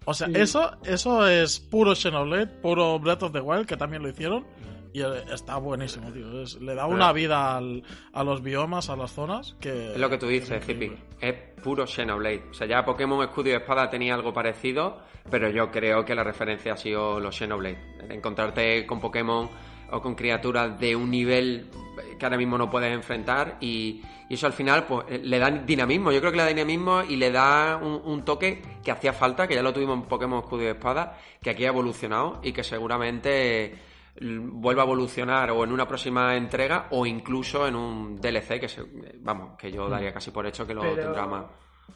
[0.05, 0.33] O sea, Sí.
[0.37, 4.45] eso, eso es puro Xenoblade, puro Breath of the Wild, que también lo hicieron.
[4.93, 6.43] Y eh, está buenísimo, tío.
[6.43, 9.93] Es- le da una vida al- a los biomas, a las zonas, que...
[9.93, 10.93] Es lo que tú dices, Zipi.
[11.21, 12.43] Es puro Xenoblade.
[12.51, 14.99] O sea, ya Pokémon Escudo y Espada tenía algo parecido,
[15.31, 17.79] pero yo creo que la referencia ha sido los Xenoblade.
[18.09, 19.49] Encontrarte con Pokémon
[19.92, 21.70] o con criaturas de un nivel
[22.18, 25.50] que ahora mismo no puedes enfrentar y, y eso al final pues eh, le da
[25.50, 26.12] dinamismo.
[26.12, 29.46] Yo creo que le da dinamismo y le da un, un toque que hacía falta,
[29.48, 32.62] que ya lo tuvimos en Pokémon Escudo y Espada, que aquí ha evolucionado y que
[32.64, 33.74] seguramente
[34.20, 38.85] vuelva a evolucionar o en una próxima entrega o incluso en un DLC que se-
[39.20, 41.44] vamos que yo daría casi por hecho que lo Pero- tendrá más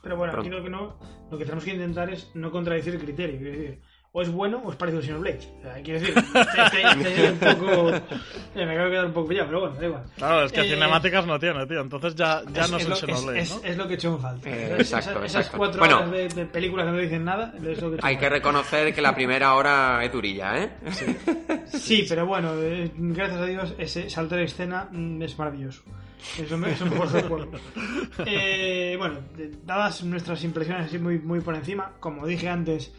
[0.03, 0.97] Pero bueno, aquí lo que, no,
[1.31, 3.39] lo que tenemos que intentar es no contradecir el criterio.
[3.41, 3.81] Decir,
[4.17, 5.41] o es bueno o es parecido a Xenoblade.
[5.59, 6.15] O sea, quiero decir,
[6.65, 7.89] este- este es un poco.
[7.97, 8.03] eh,
[8.55, 10.03] me acabo de quedar un poco pillado, pero bueno, da igual.
[10.17, 11.81] Claro, es que Eh, cinemáticas no tiene, tío.
[11.81, 13.57] Entonces ya, ya es, no es, lo, Xenoblade, es, ¿no?
[13.57, 14.49] es- es lo que he hecho en falta.
[14.49, 15.59] Eh, Esas- exacto, esas, esas exacto.
[15.59, 15.97] cuatro Bueno.
[15.99, 18.17] horas de, de películas que no dicen nada es lo que he hecho en hay
[18.17, 20.71] que reconocer que la primera hora es durilla ¿eh?
[21.67, 25.83] Sí, pero bueno, eh, gracias a Dios ese salto de escena mm, es maravilloso.
[26.41, 27.51] Eso me, eso me lo recuerdo.
[28.25, 29.19] Eh, bueno,
[29.65, 32.93] dadas nuestras impresiones así muy, muy por encima, como dije antes,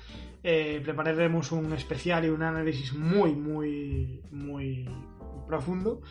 [0.48, 4.88] eh, prepararemos un especial y un análisis muy, muy, muy
[5.48, 6.02] profundo.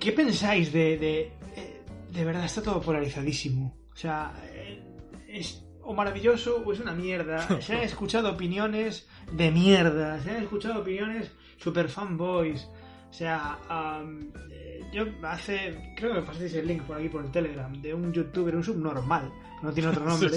[0.00, 0.98] ¿Qué pensáis de...
[0.98, 1.20] de,
[1.56, 3.72] eh, de verdad, está todo polarizadísimo.
[3.92, 4.82] O sea, eh,
[5.28, 7.60] es o maravilloso o es una mierda.
[7.60, 10.20] Se han escuchado opiniones de mierda.
[10.20, 12.68] Se han escuchado opiniones super fanboys.
[13.08, 13.60] O sea,
[14.50, 15.94] eh, yo hace.
[15.96, 18.64] Creo que me pasasteis el link por aquí por el Telegram de un youtuber, un
[18.64, 19.32] subnormal.
[19.62, 20.30] No tiene otro nombre.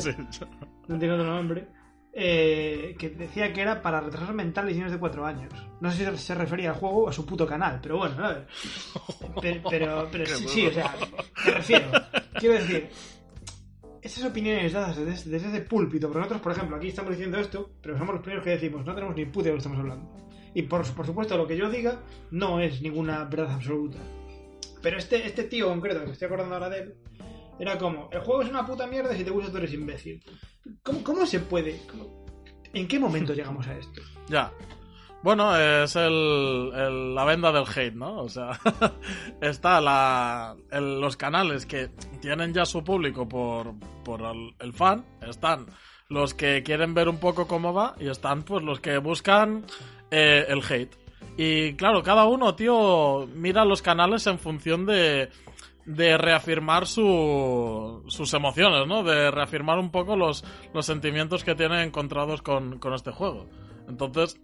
[0.88, 1.68] No tiene otro nombre.
[2.16, 5.52] Eh, que decía que era para retrasos mentales y niños de 4 años.
[5.82, 8.44] No sé si se refería al juego o a su puto canal, pero bueno, ¿sabes?
[9.42, 10.96] Pero, pero, pero sí, sí, o sea,
[11.46, 11.92] me refiero.
[12.40, 12.88] Quiero decir,
[14.02, 17.72] esas opiniones dadas desde, desde ese púlpito, porque nosotros, por ejemplo, aquí estamos diciendo esto,
[17.82, 20.10] pero somos los primeros que decimos, no tenemos ni puta de lo que estamos hablando.
[20.54, 22.00] Y por, por supuesto, lo que yo diga
[22.32, 23.98] no es ninguna verdad absoluta.
[24.82, 26.96] Pero este, este tío concreto, que me estoy acordando ahora de él,
[27.60, 30.24] era como, el juego es una puta mierda y si te gusta tú eres imbécil.
[30.84, 31.80] ¿Cómo, cómo se puede?
[31.90, 32.24] ¿Cómo-
[32.74, 34.02] ¿En qué momento llegamos a esto?
[34.28, 34.52] Ya.
[35.22, 38.18] Bueno, es el, el- la venda del hate, ¿no?
[38.24, 38.60] O sea,
[39.42, 41.90] está la, el- los canales que
[42.22, 45.68] tienen ya su público por, por el, el fan, están
[46.10, 49.66] los que quieren ver un poco cómo va y están pues los que buscan
[50.12, 50.96] eh, el hate.
[51.38, 55.30] Y claro, cada uno, tío, mira los canales en función de,
[55.86, 59.04] de reafirmar su, sus emociones, ¿no?
[59.04, 60.44] De reafirmar un poco los,
[60.74, 63.48] los sentimientos que tiene encontrados con, con este juego.
[63.90, 64.40] Entonces,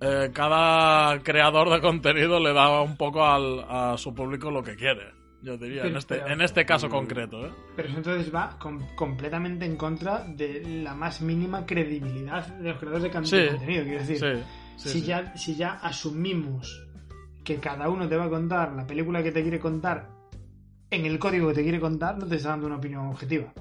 [0.00, 4.74] eh, cada creador de contenido le da un poco al, a su público lo que
[4.76, 5.18] quiere.
[5.42, 7.50] Yo diría, en este, en este caso concreto, ¿eh?
[7.74, 12.78] Pero eso entonces va com- completamente en contra de la más mínima credibilidad de los
[12.78, 13.36] creadores de, can- Sí.
[13.36, 13.84] de contenido.
[13.84, 15.02] Quiero decir, Sí, sí, si.
[15.06, 16.86] Ya, si ya asumimos
[17.42, 20.08] que cada uno te va a contar la película que te quiere contar
[20.90, 23.52] en el código que te quiere contar, no te está dando una opinión objetiva.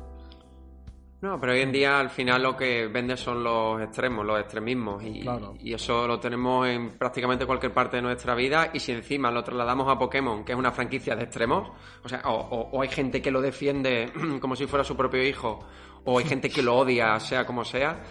[1.22, 5.04] No, pero hoy en día al final lo que vende son los extremos, los extremismos
[5.04, 5.54] y, Claro.
[5.60, 9.44] y eso lo tenemos en prácticamente cualquier parte de nuestra vida y si encima lo
[9.44, 11.72] trasladamos a Pokémon, que es una franquicia de extremos,
[12.06, 15.22] o sea, o, o- o hay gente que lo defiende como si fuera su propio
[15.22, 15.60] hijo
[16.06, 18.02] o hay gente que lo odia, sea como sea,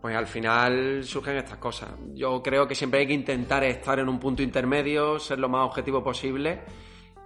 [0.00, 1.90] pues al final surgen estas cosas.
[2.14, 5.66] Yo creo que siempre hay que intentar estar en un punto intermedio, ser lo más
[5.66, 6.62] objetivo posible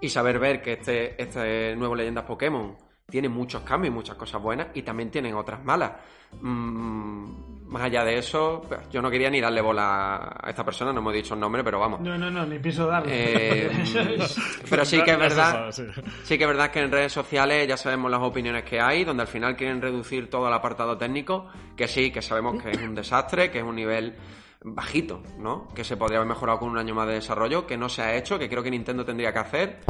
[0.00, 2.76] y saber ver que este, este nuevo Leyendas Pokémon
[3.10, 5.92] tiene muchos cambios y muchas cosas buenas y también tienen otras malas.
[6.40, 10.92] Mm, más allá de eso, pues, yo no quería ni darle bola a esta persona,
[10.92, 12.00] no hemos dicho el nombre, pero vamos.
[12.00, 13.10] No, no, no, ni pienso darlo.
[13.12, 13.70] Eh,
[14.70, 15.70] pero sí que es verdad.
[15.70, 19.22] Sí que es verdad que en redes sociales ya sabemos las opiniones que hay, donde
[19.22, 22.94] al final quieren reducir todo el apartado técnico, que sí, que sabemos que es un
[22.94, 24.16] desastre, que es un nivel
[24.62, 25.68] bajito, ¿no?
[25.74, 28.14] Que se podría haber mejorado con un año más de desarrollo, que no se ha
[28.16, 29.80] hecho, que creo que Nintendo tendría que hacer.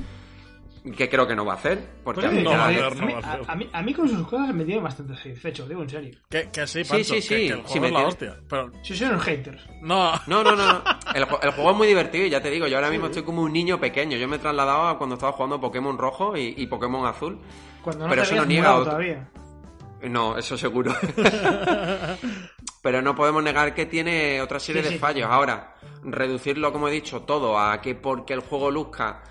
[0.97, 1.79] que creo que no va a hacer.
[2.03, 3.33] Porque Pues a mí no a, va a mí- hacer, no a mí- va a
[3.35, 3.45] hacer.
[3.51, 6.19] a mí, a mí con sus cosas me tiene bastante satisfecho, digo en serio.
[6.31, 7.29] Que, que sí, Sí, Pancho, sí, que- sí.
[7.29, 8.37] que el Sí, juego es la hostia.
[8.49, 9.63] Pero Si soy unos haters.
[9.83, 10.67] no, No, no, no.
[10.67, 10.83] no.
[11.15, 13.43] El, el juego es muy divertido y ya te digo, yo ahora mismo estoy como
[13.43, 14.17] un niño pequeño.
[14.17, 17.39] Yo me he trasladado a cuando estaba jugando Pokémon rojo y, y Pokémon azul.
[17.83, 19.29] Cuando no Pero te eso no niega todavía.
[20.05, 20.95] No, eso seguro.
[22.83, 24.99] Pero no podemos negar que tiene otra serie Sí, de sí.
[24.99, 25.29] fallos.
[25.31, 29.23] Ahora, reducirlo, como he dicho, todo a que porque el juego luzca,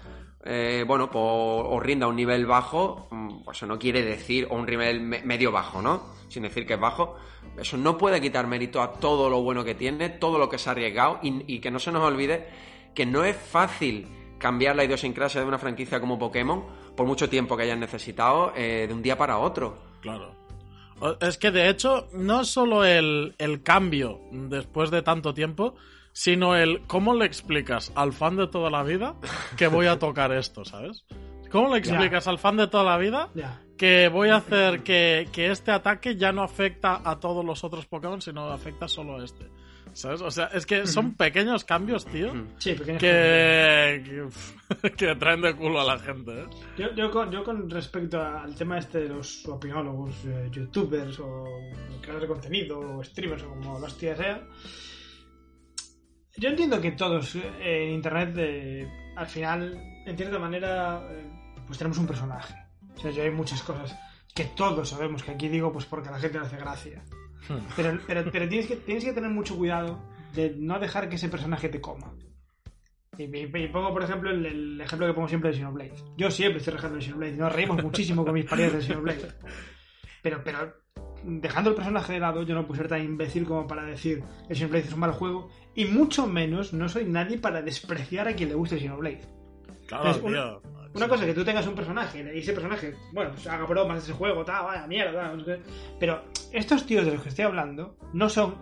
[0.45, 4.55] eh, bueno, pues os rinda un nivel bajo, mm, pues eso no quiere decir, o
[4.55, 6.13] un nivel me- medio bajo, ¿no?
[6.27, 7.15] Sin decir que es bajo.
[7.57, 10.69] Eso no puede quitar mérito a todo lo bueno que tiene, todo lo que se
[10.69, 12.47] ha arriesgado y, y que no se nos olvide
[12.93, 14.07] que no es fácil
[14.37, 18.85] cambiar la idiosincrasia de una franquicia como Pokémon por mucho tiempo que hayan necesitado eh,
[18.87, 19.77] de un día para otro.
[20.01, 20.35] Claro.
[21.21, 25.75] Es que de hecho, no es solo el, el cambio después de tanto tiempo,
[26.11, 29.15] sino el cómo le explicas al fan de toda la vida
[29.57, 31.05] que voy a tocar esto, ¿sabes?
[31.51, 33.29] ¿Cómo le explicas al fan de toda la vida
[33.77, 37.85] que voy a hacer que, que este ataque ya no afecta a todos los otros
[37.87, 39.49] Pokémon, sino afecta solo a este?
[39.93, 40.21] ¿Sabes?
[40.21, 44.29] O sea, es que son pequeños cambios, tío, Sí, pequeños que,
[44.81, 46.45] que, que traen de culo a la gente, ¿eh?
[46.77, 51.43] Yo, yo, con, yo con respecto al tema este de los opinólogos, eh, youtubers o
[52.01, 54.41] creadores de contenido o streamers o como los tías sea,
[56.39, 61.29] yo entiendo que todos eh, en internet eh, al final, en cierta manera, eh,
[61.65, 62.55] pues tenemos un personaje.
[62.95, 63.97] O sea, yo hay muchas cosas
[64.33, 67.03] que todos sabemos que aquí digo pues porque a la gente le hace gracia.
[67.75, 69.99] Pero, pero, pero tienes, que, tienes que tener mucho cuidado
[70.35, 72.13] de no dejar que ese personaje te coma.
[73.17, 75.93] Y, y- y pongo, por ejemplo, el, el ejemplo que pongo siempre de Xenoblade.
[76.17, 77.33] Yo siempre estoy rajando de Xenoblade.
[77.35, 79.27] Nos reímos muchísimo con mis parientes de Xenoblade.
[80.21, 80.73] Pero, pero,
[81.23, 84.55] dejando el personaje de lado, yo no puedo ser tan imbécil como para decir el
[84.55, 85.49] Xenoblade es un mal juego.
[85.75, 89.21] Y mucho menos, no soy nadie para despreciar a quien le guste Xenoblade.
[89.87, 90.31] Claro, Es un-.
[90.93, 93.97] Una cosa es que tú tengas un personaje y ese personaje, bueno, pues haga bromas
[93.97, 95.63] de ese juego, tal, vaya mierda, tal.
[95.99, 98.55] Pero estos tíos de los que estoy hablando no son.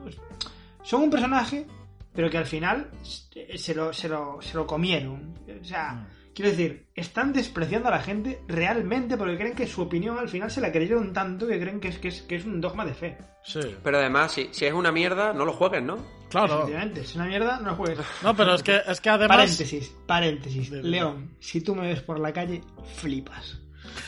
[0.84, 1.66] Son un personaje,
[2.14, 5.34] pero que al final se lo, se lo, se lo comieron.
[5.62, 6.08] O sea,
[6.38, 10.52] quiero decir, están despreciando a la gente realmente porque creen que su opinión al final
[10.52, 12.94] se la creyeron tanto que creen que es, que es, que es un dogma de
[12.94, 13.18] fe.
[13.44, 15.98] Sí, Pero además, si, si es una mierda, no lo juegues, ¿no?
[16.30, 16.60] claro.
[16.60, 17.98] Efectivamente, es una mierda, no juegues.
[18.22, 19.36] No, pero es que, es que además.
[19.38, 20.70] Paréntesis, paréntesis.
[20.70, 22.62] León, si tú me ves por la calle,
[22.98, 23.60] flipas.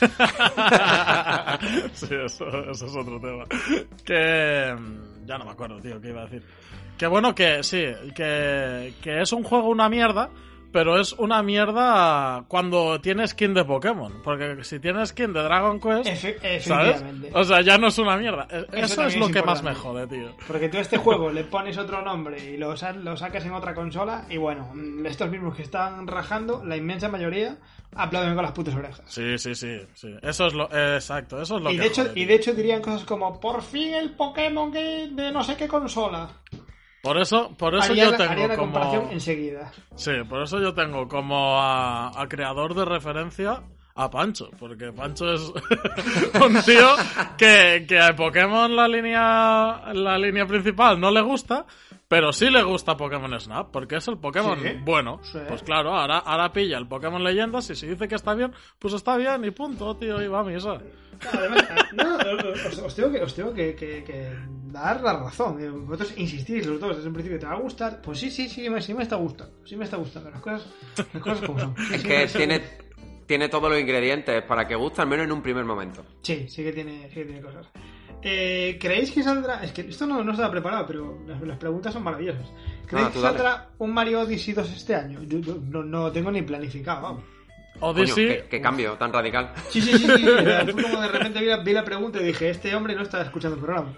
[1.94, 3.44] sí, eso, eso es otro tema.
[4.04, 4.72] Que.
[4.78, 6.44] mm, Ya no me acuerdo, tío, qué iba a decir.
[6.96, 7.82] Que bueno, que sí,
[8.14, 10.28] que, que es un juego una mierda,
[10.72, 14.20] pero es una mierda cuando tienes skin de Pokémon.
[14.22, 16.06] Porque si tienes skin de Dragon Quest.
[16.06, 17.02] Efe- ¿Sabes?
[17.34, 18.46] O sea, ya no es una mierda.
[18.50, 20.30] E- Eso, es lo es que más me jode, tío.
[20.46, 23.74] Porque tú a este juego le pones otro nombre y lo, lo sacas en otra
[23.74, 27.56] consola y bueno, mm, estos mismos que están rajando, la inmensa mayoría,
[27.94, 29.02] aplauden con las putas orejas.
[29.06, 29.80] Sí, sí, sí.
[29.94, 30.14] sí.
[30.22, 30.64] Eso es lo.
[30.72, 31.80] Exacto, eso es lo Y que.
[31.82, 35.32] de, hecho, jode, y de hecho dirían cosas como, por fin el Pokémon que de
[35.32, 36.28] no sé qué consola.
[37.02, 38.72] Por eso, por eso haría yo la, tengo haría la como.
[38.72, 39.72] comparación enseguida.
[39.94, 43.62] Sí, por eso yo tengo como a, a creador de referencia
[44.02, 45.40] a Pancho, porque Pancho es
[46.40, 46.88] un tío
[47.36, 51.66] que, que a Pokémon la línea, la línea principal no le gusta,
[52.08, 54.68] pero sí le gusta Pokémon Snap, porque es el Pokémon Sí.
[54.84, 55.20] bueno.
[55.22, 55.38] Sí.
[55.48, 58.94] Pues claro, ahora, ahora pilla el Pokémon Leyendas y si dice que está bien, pues
[58.94, 60.78] está bien y punto, tío, y va a misa.
[61.32, 62.16] Además, no,
[62.70, 64.32] os, os tengo, que, os tengo que, que- que
[64.72, 65.60] dar la razón.
[65.62, 65.68] eh.
[65.68, 68.00] Vosotros insistís los dos desde un principio, ¿te va a gustar?
[68.00, 69.52] Pues sí, sí, sí, me, sí me está gustando.
[69.66, 70.30] Sí me está gustando.
[70.30, 70.66] Las cosas,
[71.12, 71.76] las cosas como son.
[71.76, 72.38] Sí, Es sí, que sí.
[72.38, 72.62] tiene,
[73.30, 76.04] tiene todos los ingredientes para que guste, al menos en un primer momento.
[76.20, 77.64] Sí, sí que tiene, sí que tiene cosas.
[78.22, 79.62] Eh, ¿Creéis que saldrá.?
[79.62, 82.52] Es que esto no, no estaba preparado, pero las, las preguntas son maravillosas.
[82.88, 83.38] ¿Creéis Ah, que tú dale.
[83.38, 85.22] saldrá un Mario Odyssey 2 este año?
[85.22, 87.22] Yo, yo no, no lo tengo ni planificado, vamos.
[87.78, 89.52] Coño, Odyssey, qué, qué cambio tan radical.
[89.68, 90.72] Sí, sí, sí, sí.
[90.82, 93.56] como de repente vi la, vi la pregunta y dije: Este hombre no está escuchando
[93.56, 93.92] el programa.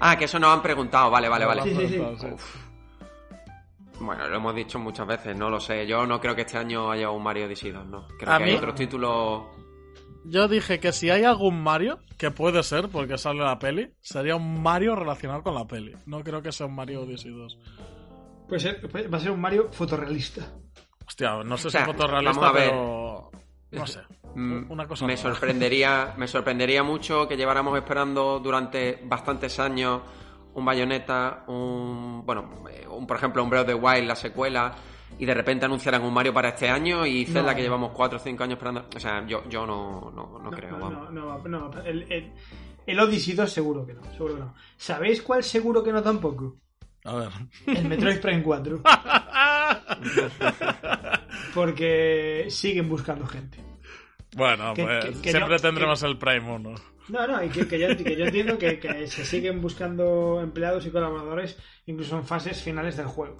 [0.00, 1.62] Ah, que eso nos han preguntado, vale, vale, vale.
[1.62, 1.98] Sí, sí, sí.
[2.32, 2.56] Uf.
[4.00, 5.86] Bueno, lo hemos dicho muchas veces, no lo sé.
[5.86, 8.08] Yo no creo que este año haya un Mario Odyssey 2, no.
[8.18, 9.44] Creo A que mí- hay otros títulos.
[10.26, 14.36] Yo dije que si hay algún Mario, que puede ser porque sale la peli, sería
[14.36, 15.92] un Mario relacionado con la peli.
[16.06, 17.58] No creo que sea un Mario Odyssey 2.
[18.48, 20.42] Puede ser, puede- va a ser un Mario fotorrealista.
[21.06, 22.70] Hostia, no sé O sea, si fotorrealista, vamos a ver.
[22.70, 23.30] pero...
[23.72, 24.00] No sé.
[24.34, 25.30] Mm, Una cosa me rara.
[25.34, 30.00] sorprendería, me sorprendería mucho que lleváramos esperando durante bastantes años
[30.54, 34.74] un Bayonetta, un bueno, eh, un por ejemplo un Breath of the Wild, la secuela,
[35.18, 37.56] y de repente anunciaran un Mario para este año y Zelda No.
[37.56, 38.86] que llevamos 4 o 5 años esperando.
[38.94, 41.12] O sea, yo, yo no, no, no creo, no, vamos.
[41.12, 42.32] no, no, no, el, el,
[42.86, 44.54] el Odyssey 2 seguro que no, seguro que no.
[44.76, 46.56] ¿Sabéis cuál seguro que no tampoco?
[47.04, 47.28] A ver.
[47.66, 48.80] El Metroid Prime 4.
[51.54, 53.58] porque siguen buscando gente.
[54.36, 56.74] Bueno, Que- pues que- que siempre no- tendremos el Prime 1.
[57.08, 60.86] No, no, y que, que yo, que yo entiendo que, que se siguen buscando empleados
[60.86, 63.38] y colaboradores incluso en fases finales del juego.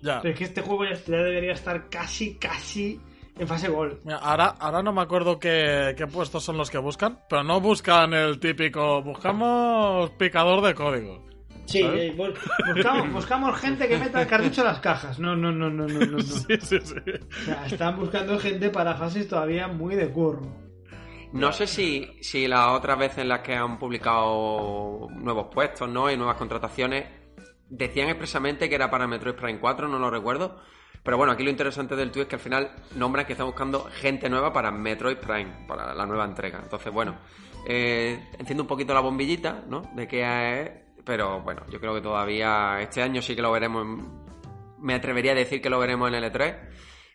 [0.00, 0.20] Ya.
[0.20, 3.00] Pero es que este juego ya, debería estar casi, casi
[3.38, 4.00] en fase gol.
[4.04, 7.60] Mira, ahora, ahora no me acuerdo qué, qué puestos son los que buscan, pero no
[7.60, 9.00] buscan el típico.
[9.02, 11.24] Buscamos picador de código.
[11.66, 12.34] Sí, eh, bu-
[12.74, 15.20] buscamos, buscamos gente que meta el cartucho a las cajas.
[15.20, 16.06] No, no, no, no, no, no.
[16.16, 16.18] no.
[16.22, 16.94] Sí, sí, sí.
[16.96, 20.42] O sea, están buscando gente para fases todavía muy de curro.
[21.32, 26.10] No sé si, si las otras veces en las que han publicado nuevos puestos ¿no?
[26.10, 27.04] y nuevas contrataciones
[27.68, 30.60] decían expresamente que era para Metroid Prime 4, no lo recuerdo.
[31.02, 33.84] Pero bueno, aquí lo interesante del tweet es que al final nombran que están buscando
[34.00, 36.60] gente nueva para Metroid Prime, para la nueva entrega.
[36.62, 37.16] Entonces, bueno,
[37.66, 39.82] eh, enciendo un poquito la bombillita, ¿no?
[39.94, 40.70] De qué es,
[41.04, 43.84] pero bueno, yo creo que todavía este año sí que lo veremos.
[43.84, 44.22] en-
[44.78, 46.56] me atrevería a decir que lo veremos en L3,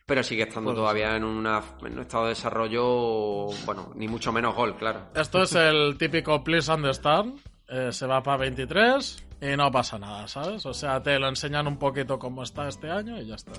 [0.08, 4.32] pero sigue estando Puede todavía en, una, en un estado de desarrollo, bueno, ni mucho
[4.32, 5.02] menos gol, claro.
[5.14, 7.38] Esto es el típico Please Understand.
[7.68, 10.64] eh, se va para 23 y no pasa nada, ¿sabes?
[10.64, 13.52] O sea, te lo enseñan un poquito cómo está este año y ya está.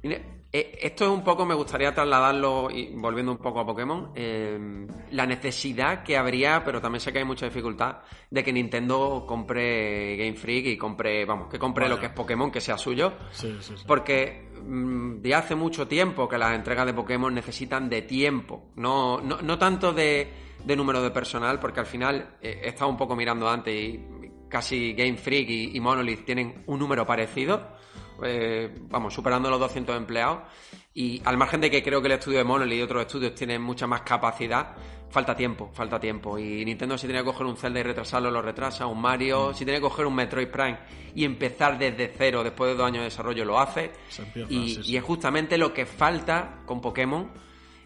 [0.00, 4.12] Mire, eh, esto es un poco, me gustaría trasladarlo, y volviendo un poco a Pokémon,
[4.14, 7.96] eh, la necesidad que habría, pero también sé que hay mucha dificultad,
[8.30, 12.52] de que Nintendo compre Game Freak y compre, vamos, que compre lo que es Pokémon,
[12.52, 13.82] que sea suyo, Sí, sí, sí.
[13.88, 19.40] porque de hace mucho tiempo que las entregas de Pokémon necesitan de tiempo, no, no,
[19.42, 20.32] no tanto de,
[20.64, 24.00] de número de personal, porque al final eh, he estado un poco mirando antes y
[24.48, 27.76] casi Game Freak y, y Monolith tienen un número parecido,
[28.22, 30.40] eh, vamos, superando los 200 empleados,
[30.94, 33.62] y al margen de que creo que el estudio de Monolith y otros estudios tienen
[33.62, 34.74] mucha más capacidad,
[35.10, 36.38] falta tiempo, falta tiempo.
[36.38, 39.64] Y Nintendo si tiene que coger un Zelda y retrasarlo, lo retrasa, un Mario, si
[39.64, 40.78] tiene que coger un Metroid Prime
[41.14, 43.92] y empezar desde cero después de dos años de desarrollo, lo hace.
[44.08, 44.92] Se empieza, Y, sí, sí.
[44.92, 47.30] y es justamente lo que falta con Pokémon.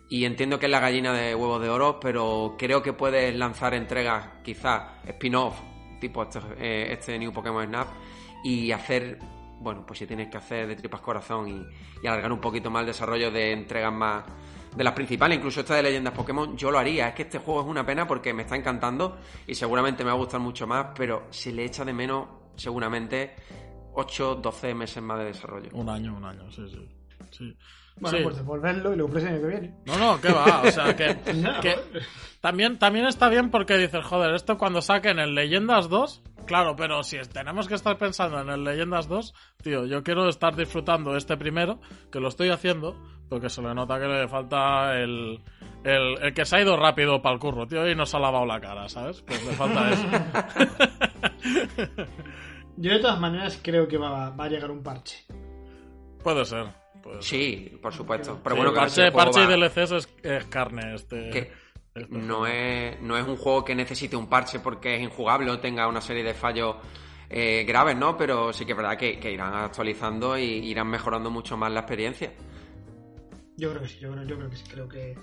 [0.08, 3.72] Y entiendo que es la gallina de huevos de oro, pero creo que puedes lanzar
[3.72, 5.58] entregas, quizás spin-off,
[6.00, 7.88] tipo este, eh, este New Pokémon Snap,
[8.44, 9.18] y hacer,
[9.60, 11.64] bueno, pues si tienes que hacer de tripas corazón y,
[12.02, 14.24] y alargar un poquito más el desarrollo de entregas más
[14.76, 17.08] de las principales, incluso esta de leyendas Pokémon, yo lo haría.
[17.08, 20.16] Es que este juego es una pena porque me está encantando y seguramente me va
[20.16, 23.34] a gustar mucho más, pero se le echa de menos seguramente
[23.94, 25.70] 8, 12 meses más de desarrollo.
[25.74, 26.88] Un año, un año, sí, sí.
[27.30, 27.56] sí.
[28.00, 28.24] Bueno, Sí.
[28.24, 29.76] pues devolverlo y lo ofrecen el año que viene.
[29.84, 31.60] No, no, que va, o sea, que, No.
[31.60, 31.76] que
[32.40, 37.02] también, también está bien porque dices, joder, esto cuando saquen el Leyendas 2, claro, pero
[37.02, 41.14] si es- tenemos que estar pensando en el Leyendas 2, tío, yo quiero estar disfrutando
[41.18, 41.80] este primero,
[42.10, 42.96] que lo estoy haciendo,
[43.32, 45.40] porque se le nota que le falta el,
[45.84, 48.44] el, el que se ha ido rápido para el curro, tío, y nos ha lavado
[48.44, 49.22] la cara, ¿sabes?
[49.22, 50.06] Pues le falta eso.
[52.76, 55.24] Yo de todas maneras creo que va, va a llegar un parche.
[56.22, 56.66] Puede ser.
[57.02, 57.24] puede ser.
[57.24, 58.38] Sí, por supuesto.
[58.42, 61.28] Pero Sí, bueno, parche, parche y va- DLCs es, es carne, este.
[61.38, 61.52] este
[62.10, 65.86] no es, no es un juego que necesite un parche porque es injugable o tenga
[65.88, 66.76] una serie de fallos
[67.28, 68.16] eh, graves, ¿no?
[68.16, 71.80] Pero sí que es verdad que, que irán actualizando y irán mejorando mucho más la
[71.80, 72.32] experiencia.
[73.56, 75.14] Yo creo que sí, yo creo, yo creo que sí, creo que,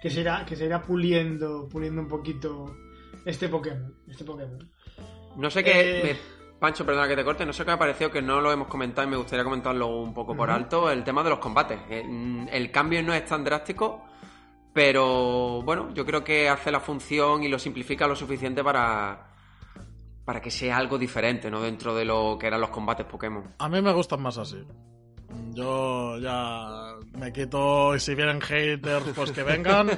[0.00, 2.74] que se irá, que se irá puliendo, puliendo un poquito
[3.24, 3.94] este Pokémon.
[4.08, 4.70] Este Pokémon.
[5.36, 6.00] No sé qué.
[6.00, 6.02] Eh.
[6.04, 8.52] me- Pancho, perdona que te corte, no sé qué me ha parecido que no lo
[8.52, 11.80] hemos comentado y me gustaría comentarlo un poco por alto, el tema de los combates.
[11.90, 14.04] Eh, mm, El cambio no es tan drástico,
[14.72, 19.26] pero bueno, yo creo que hace la función y lo simplifica lo suficiente para,
[20.24, 21.60] para que sea algo diferente, ¿no?
[21.60, 23.42] Dentro de lo que eran los combates Pokémon.
[23.58, 24.64] A mí me gustan más así.
[25.54, 29.88] Yo ya me quito, y si vienen haters, pues que vengan.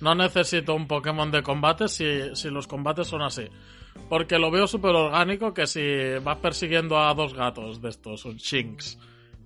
[0.00, 3.44] No necesito un Pokémon de combate si, si los combates son así.
[4.08, 8.36] Porque lo veo súper orgánico que si vas persiguiendo a dos gatos de estos, un
[8.36, 8.98] Shinx,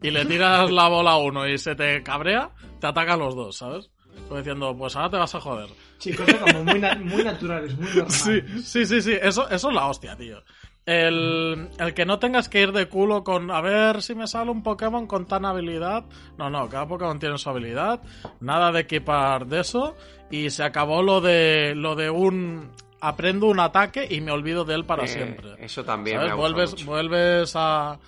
[0.03, 2.51] y le tiras la bola a uno y se te cabrea,
[2.81, 3.91] te atacan los dos, ¿sabes?
[4.27, 5.69] Como diciendo, pues ahora te vas a joder.
[5.99, 8.15] Sí, cosas como muy, na- muy naturales, muy normales.
[8.23, 10.43] Sí, sí, sí, sí, eso, eso es la hostia, tío.
[10.91, 14.51] El, el que no tengas que ir de culo con a ver si me sale
[14.51, 16.05] un Pokémon con tan habilidad.
[16.39, 18.01] No, no, cada Pokémon tiene su habilidad.
[18.41, 19.95] Nada de equipar de eso.
[20.31, 22.71] Y se acabó lo de lo de un
[23.03, 25.57] aprendo un ataque y me olvido de él para Eh, siempre.
[25.59, 26.87] Eso también me Vuelves, mucho.
[26.87, 27.99] vuelves a,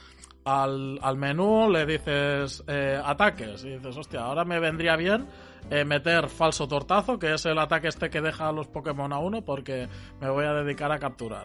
[0.47, 5.27] al, al menú, le dices eh, ataques y dices, hostia, ahora me vendría bien
[5.71, 9.19] eh, meter falso tortazo, que es el ataque este que deja a los Pokémon a
[9.19, 9.87] uno porque
[10.19, 11.45] me voy a dedicar a capturar.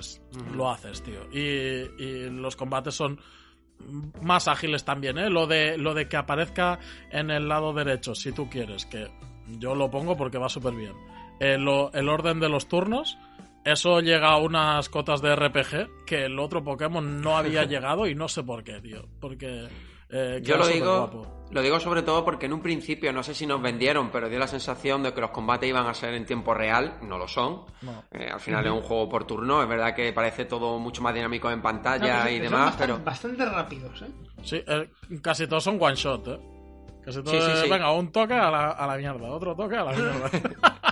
[0.00, 0.20] Pues
[0.54, 1.20] lo haces, tío.
[1.32, 3.20] Y, y los combates son
[4.22, 5.30] más ágiles también, ¿eh?
[5.30, 6.78] Lo de, lo de que aparezca
[7.10, 9.08] en el lado derecho, si tú quieres, que
[9.58, 10.92] yo lo pongo porque va súper bien.
[11.40, 13.16] Eh, lo- el orden de los turnos,
[13.64, 18.14] eso llega a unas cotas de RPG que el otro Pokémon no había llegado y
[18.14, 19.06] no sé por qué, tío.
[19.20, 19.66] Porque
[20.12, 23.46] Eh, Yo lo digo, lo digo sobre todo porque en un principio, no sé si
[23.46, 26.52] nos vendieron, pero dio la sensación de que los combates iban a ser en tiempo
[26.54, 26.98] real.
[27.02, 27.62] No lo son.
[27.82, 28.04] No.
[28.12, 29.62] Eh, al final es un juego por turno.
[29.62, 33.04] Es verdad que parece todo mucho más dinámico en pantalla No, y demás, bastante, pero
[33.04, 34.10] bastante rápidos, ¿eh?
[34.42, 34.90] Sí, eh,
[35.22, 36.40] casi todos son one shot, ¿eh?
[37.04, 37.70] Casi todos, Sí, sí, sí.
[37.70, 40.30] venga, un toque a la, a la mierda, otro toque a la mierda.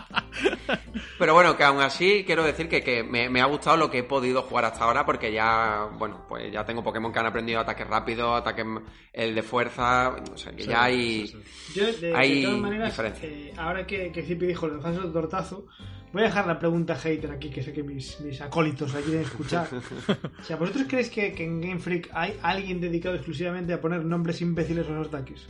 [1.18, 3.98] Pero bueno, que aún así quiero decir que, que me, me ha gustado lo que
[3.98, 7.60] he podido jugar hasta ahora porque ya, bueno, pues ya tengo Pokémon que han aprendido
[7.60, 8.64] ataques rápidos, ataques
[9.12, 11.26] el de fuerza, o sea, que Sí, ya hay...
[11.26, 11.80] sí, sí.
[11.80, 13.28] Yo, de, de Hay todas maneras, diferencia.
[13.28, 15.66] eh, ahora que, que Zipi dijo lo de falso tortazo,
[16.12, 19.22] voy a dejar la pregunta hater aquí, que sé que mis, mis acólitos la quieren
[19.22, 19.66] escuchar.
[20.40, 24.04] o sea, ¿vosotros creéis que, que en Game Freak hay alguien dedicado exclusivamente a poner
[24.04, 25.48] nombres imbéciles a los ataques?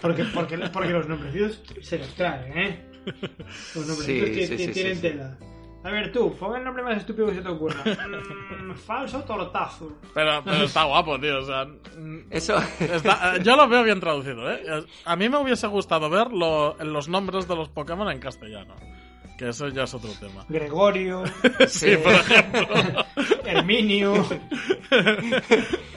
[0.00, 2.86] Porque, porque, porque los nombrecitos se les traen, ¿eh?
[3.74, 5.08] Los nombrecitos Sí, sí, sí, tienen sí, sí.
[5.08, 5.36] tela.
[5.84, 7.76] A ver tú, pon el nombre más estúpido que se te ocurra.
[7.84, 9.92] Mm, falso tortazo.
[10.14, 11.38] Pero, pero está guapo, tío.
[11.38, 12.56] O sea, mm, Eso...
[12.80, 14.84] está- eh, yo lo veo bien traducido, ¿eh?
[15.04, 18.74] A mí me hubiese gustado ver lo- los nombres de los Pokémon en castellano.
[19.36, 20.44] Que eso ya es otro tema.
[20.48, 21.24] Gregorio,
[21.68, 22.66] Sí, por ejemplo.
[23.44, 24.26] Herminio.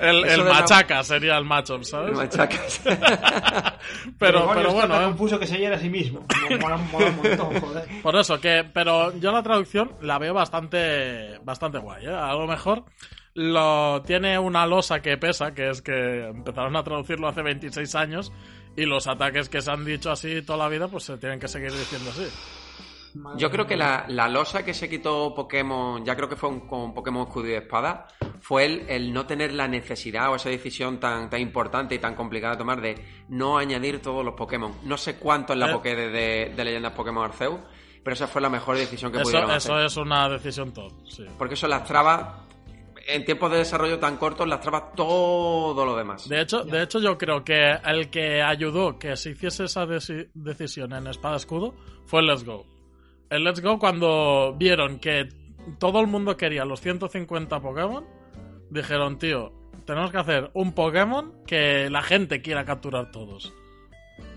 [0.01, 2.15] El, el la- machaca sería el macho, ¿sabes?
[2.15, 2.81] Machacas.
[4.19, 5.39] Pero, Gregorio pero bueno, tan ¿eh?
[5.39, 6.25] que se a sí mismo.
[6.61, 7.87] Mola, mola un montón, joder.
[8.01, 12.13] Por eso, que, pero yo la traducción la veo bastante, bastante guay, ¿eh?
[12.13, 12.83] A lo mejor
[13.33, 18.31] lo, tiene una losa que pesa, que es que empezaron a traducirlo hace 26 años
[18.75, 21.47] y los ataques que se han dicho así toda la vida, pues se tienen que
[21.47, 22.27] seguir diciendo así.
[23.15, 26.49] Madre Yo creo que la, la losa que se quitó Pokémon, ya creo que fue
[26.49, 28.07] un- con Pokémon Escudo y Espada,
[28.39, 32.15] fue el, el no tener la necesidad o esa decisión tan, tan importante y tan
[32.15, 32.95] complicada de tomar de
[33.29, 34.73] no añadir todos los Pokémon.
[34.83, 35.73] No sé cuánto es la Eh.
[35.73, 37.59] Poké de, de, de Leyendas Pokémon Arceus,
[38.03, 39.85] pero esa fue la mejor decisión que Eso, pudieron eso hacer.
[39.85, 41.25] es una decisión top, sí.
[41.37, 42.45] Porque eso lastraba,
[43.07, 46.29] en tiempos de desarrollo tan cortos, lastraba todo lo demás.
[46.29, 50.29] De hecho, de hecho, yo creo que el que ayudó que se hiciese esa deci-
[50.33, 51.73] decisión en Espada Escudo
[52.05, 52.65] fue Let's Go.
[53.29, 55.29] El Let's Go cuando vieron que
[55.77, 58.05] todo el mundo quería los 150 Pokémon,
[58.69, 59.51] dijeron, tío,
[59.85, 63.53] tenemos que hacer un Pokémon que la gente quiera capturar todos.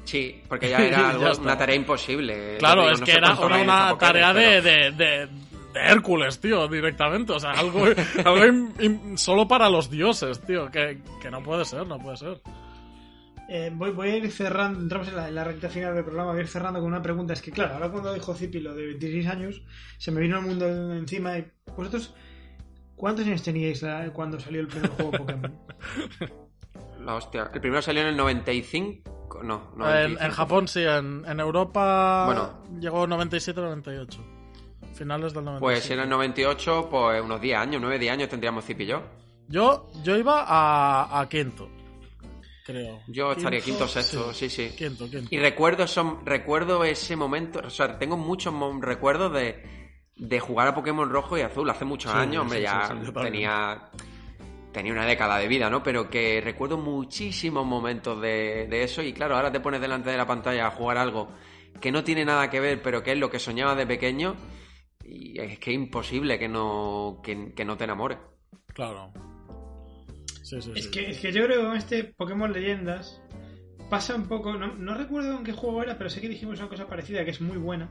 [0.05, 2.57] Sí, porque ya era algo- Ya una tarea imposible.
[2.59, 5.26] Claro, digo, es no que era una, tarea de, pero- de, de-
[5.72, 7.32] de Hércules, tío, directamente.
[7.32, 7.84] O sea, algo,
[8.24, 8.72] algo
[9.16, 12.40] solo para los dioses, tío, que, que no puede ser, no puede ser.
[13.55, 16.30] Eh, voy, voy a ir cerrando, entramos en la, en la recta final del programa,
[16.30, 17.34] voy a ir cerrando con una pregunta.
[17.34, 19.62] Es que, claro, ahora cuando dijo Zipi lo de 26 años,
[19.98, 21.36] se me vino el mundo encima.
[21.36, 22.14] Y vosotros,
[22.96, 25.53] ¿cuántos años teníais la- cuando salió el primer juego Pokémon?
[27.05, 27.50] La hostia.
[27.53, 29.42] El primero salió en el 95.
[29.42, 30.24] No, En, 95.
[30.24, 32.62] en Japón sí, en, en Europa Bueno.
[32.80, 34.18] llegó 97-98.
[34.94, 35.59] Finales del 97.
[35.61, 38.86] Pues si era el 98, pues unos 10 años, 9, 10 años tendríamos Zip y
[38.86, 39.03] yo.
[39.48, 41.68] Yo, yo iba a, a quinto,
[42.65, 43.01] creo.
[43.09, 44.71] Yo estaría Quinto, quinto, sexto, sí, sí.
[44.77, 45.29] Quinto, quinto.
[45.31, 49.63] Y recuerdo, eso, recuerdo ese momento, o sea, tengo muchos recuerdos de,
[50.17, 53.91] de jugar a Pokémon rojo y azul hace muchos Sí, años, hombre, sí, ya tenía,
[54.73, 55.83] tenía una década de vida, ¿no?
[55.83, 60.17] Pero que recuerdo muchísimos momentos de, de eso y claro, ahora te pones delante de
[60.17, 61.29] la pantalla a jugar algo
[61.81, 64.37] que no tiene nada que ver, pero que es lo que soñaba de pequeño
[65.05, 68.19] y es que es imposible que no, que, que no te enamores.
[68.75, 69.13] Claro.
[70.61, 70.90] Sí, sí, Es sí.
[70.90, 73.20] que, es que yo creo que con este Pokémon Leyendas
[73.90, 74.55] pasa un poco.
[74.55, 77.30] No, no recuerdo en qué juego era, pero sé que dijimos una cosa parecida que
[77.30, 77.90] es muy buena.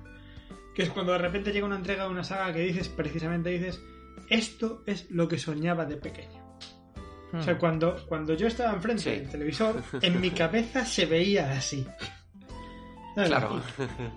[0.75, 3.81] Que es cuando de repente llega una entrega de una saga que dices, precisamente dices,
[4.29, 6.41] esto es lo que soñaba de pequeño.
[7.33, 7.59] O sea, Hmm.
[7.59, 9.09] cuando, cuando yo estaba enfrente Sí.
[9.11, 11.85] del televisor, en mi cabeza se veía así.
[13.15, 13.29] ¿Sabes?
[13.29, 13.61] Claro.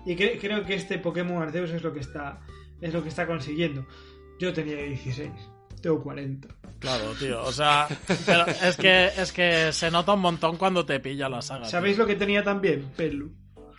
[0.05, 2.41] Y, y cre- creo que este Pokémon Arceus es lo que está
[2.81, 3.85] es lo que está consiguiendo.
[4.39, 5.31] Yo tenía 16,
[5.85, 6.47] tengo 40.
[6.79, 7.43] Claro, tío.
[7.43, 7.87] O sea,
[8.25, 11.65] pero es que, es que se nota un montón cuando te pilla la saga.
[11.65, 12.89] ¿Sabéis lo que tenía también?
[12.97, 13.31] Pelu.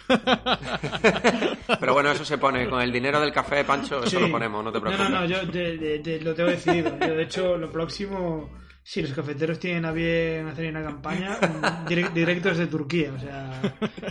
[1.81, 4.21] Pero bueno, eso se pone con el dinero del café, Pancho, eso Sí.
[4.21, 5.11] lo ponemos, no te preocupes.
[5.11, 6.97] No, no, no, yo de- de- de- lo tengo decidido.
[7.01, 8.49] Yo, de hecho, lo próximo,
[8.89, 13.11] si los cafeteros tienen a bien hacer una campaña, un direct- directos de Turquía.
[13.17, 13.61] O sea,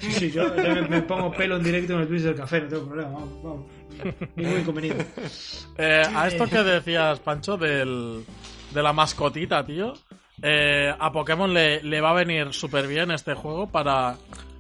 [0.02, 2.68] sí, sí, yo, me, me pongo pelo en directo en el Twitch del café, no
[2.68, 3.10] tengo problema.
[3.12, 3.66] Vamos, vamos.
[4.36, 5.06] Ningún inconveniente.
[5.78, 8.26] Eh, a esto que decías, Pancho, del,
[8.74, 9.94] de la mascotita, tío.
[10.42, 14.18] eh, a Pokémon le, le va a venir súper bien este juego para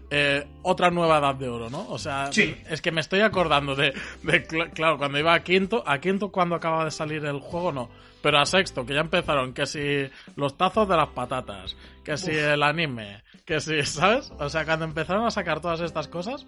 [0.09, 1.86] eh, otra nueva edad de oro, ¿no?
[1.89, 2.55] O sea, Sí.
[2.70, 3.93] es que me estoy acordando de,
[4.24, 7.74] de cl- claro, cuando iba a quinto, a quinto cuando acaba de salir el juego,
[7.74, 7.89] no.
[8.26, 12.32] Pero a sexto, que ya empezaron, que si los tazos de las patatas, que si
[12.32, 14.32] el anime, que si, ¿sabes?
[14.39, 16.43] O sea, cuando empezaron a sacar todas estas cosas,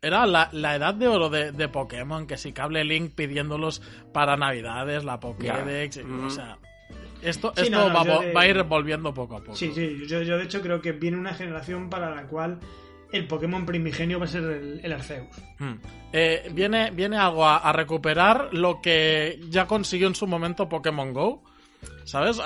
[0.00, 4.36] era la, la edad de oro de, de Pokémon, que si Cable Link pidiéndolos para
[4.36, 6.56] Navidades, la Pokédex, o sea,
[7.20, 9.56] Esto, Sí, esto no, no, va, de- va a ir volviendo poco a poco.
[9.56, 12.60] Sí, sí, yo, yo de hecho creo que viene una generación para la cual
[13.12, 14.42] el Pokémon primigenio va a ser
[14.82, 15.28] el, Arceus.
[15.58, 15.74] Hmm.
[16.12, 21.42] Eh, viene, viene algo a, recuperar lo que ya consiguió en su momento Pokémon Go.
[22.04, 22.40] ¿Sabes?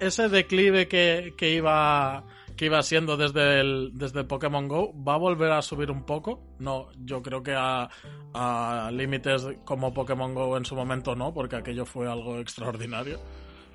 [0.00, 2.24] Ese declive que, que iba
[2.56, 6.40] que iba siendo desde el, desde Pokémon Go va a volver a subir un poco.
[6.58, 7.88] No, yo creo que a,
[8.32, 13.20] a límites como Pokémon Go en su momento no, porque aquello fue algo extraordinario.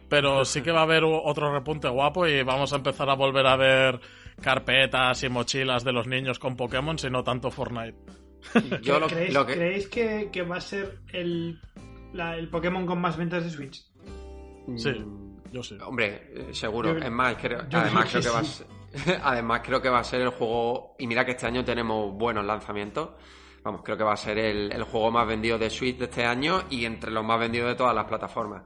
[0.08, 3.46] Pero sí que va a haber otro repunte guapo y vamos a empezar a volver
[3.46, 4.00] a ver
[4.40, 7.98] carpetas y mochilas de los niños con Pokémon, sino tanto Fortnite.
[8.82, 9.54] Yo lo, ¿Creéis, lo que...
[9.54, 11.60] creéis que, que va a ser el,
[12.14, 13.84] la- el Pokémon con más ventas de Switch?
[14.78, 15.04] Sí,
[15.52, 15.78] yo sí.
[15.84, 16.94] Hombre, eh, seguro.
[16.98, 18.68] Yo- es más, creo, además creo creo que va a ser,
[19.24, 22.46] además creo que va a ser el juego y mira que este año tenemos buenos
[22.46, 23.10] lanzamientos.
[23.64, 26.24] Vamos, creo que va a ser el, el juego más vendido de Switch de este
[26.24, 28.64] año y entre los más vendidos de todas las plataformas.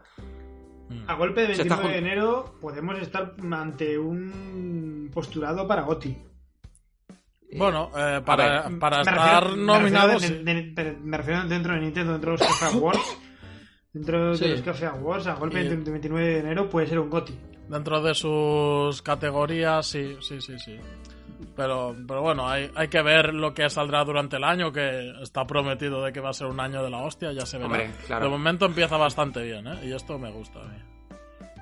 [1.08, 6.18] A golpe de Se está 29 de enero podemos estar ante un postulado para GOTI.
[7.56, 10.22] Bueno, eh, para, ver, para estar refiero- me nominados.
[10.22, 13.18] refiero de- de- de- me refiero dentro de Nintendo, dentro de los Café Awards.
[13.94, 14.46] Dentro Sí.
[14.46, 17.38] de los Café Awards, a golpe Y- de 29 de enero puede ser un GOTI.
[17.70, 20.78] Dentro de sus categorías, sí, sí, sí, sí.
[21.56, 25.46] Pero, pero bueno, hay, hay que ver lo que saldrá durante el año, que está
[25.46, 27.68] prometido de que va a ser un año de la hostia, ya se verá.
[27.68, 28.26] Hombre, claro.
[28.26, 29.80] De momento empieza bastante bien, ¿eh?
[29.84, 30.78] Y esto me gusta a mí.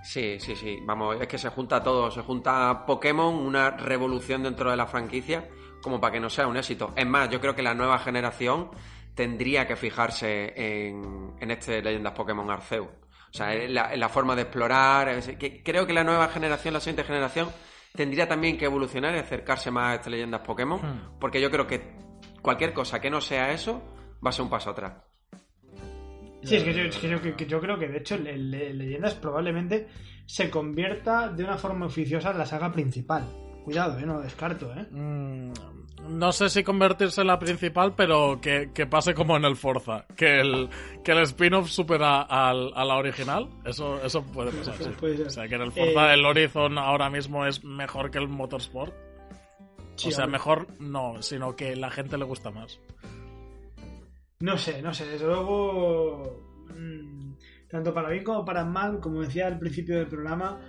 [0.04, 0.80] Sí, sí, sí.
[0.84, 2.10] Vamos, es que se junta todo.
[2.10, 5.48] Se junta Pokémon, una revolución dentro de la franquicia,
[5.82, 6.92] como para que no sea un éxito.
[6.96, 8.72] Es más, yo creo que la nueva generación
[9.14, 12.88] tendría que fijarse en, en este Leyendas Pokémon Arceus.
[12.88, 15.08] O sea, en la, en la forma de explorar.
[15.10, 17.50] es- que creo que la nueva generación, la siguiente generación,
[17.94, 20.80] tendría también que evolucionar y acercarse más a este Leyendas Pokémon.
[20.80, 21.20] Hmm.
[21.20, 21.94] Porque yo creo que
[22.42, 23.82] cualquier cosa que no sea eso
[24.26, 24.94] va a ser un paso atrás.
[26.44, 29.14] Sí, es que yo, es que yo- que- que yo creo que de hecho Leyendas
[29.16, 29.88] probablemente
[30.26, 33.28] se convierta de una forma oficiosa en la saga principal.
[33.64, 34.88] Cuidado, eh, no lo descarto, ¿eh?
[34.90, 35.52] Mm,
[36.10, 40.06] no sé si convertirse en la principal, pero que, que pase como en el Forza.
[40.16, 40.70] Que el,
[41.04, 43.50] que el spin-off supera al, a la original.
[43.66, 44.84] Eso, eso puede pasar, sí.
[45.00, 45.28] Ser.
[45.28, 48.28] O sea, que en el Forza Eh, el Horizon ahora mismo es mejor que el
[48.28, 48.94] Motorsport.
[49.96, 50.40] Sí, o sea, hombre.
[50.40, 52.80] mejor no, sino que la gente le gusta más.
[54.40, 57.34] No sé, no sé, desde luego, mm,
[57.70, 60.60] tanto para bien como para mal, como decía al principio del programa,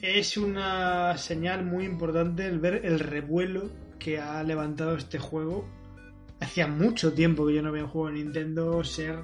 [0.00, 5.64] es una señal muy importante el ver el revuelo que ha levantado este juego.
[6.40, 9.20] Hacía mucho tiempo que yo no veía un juego de Nintendo ser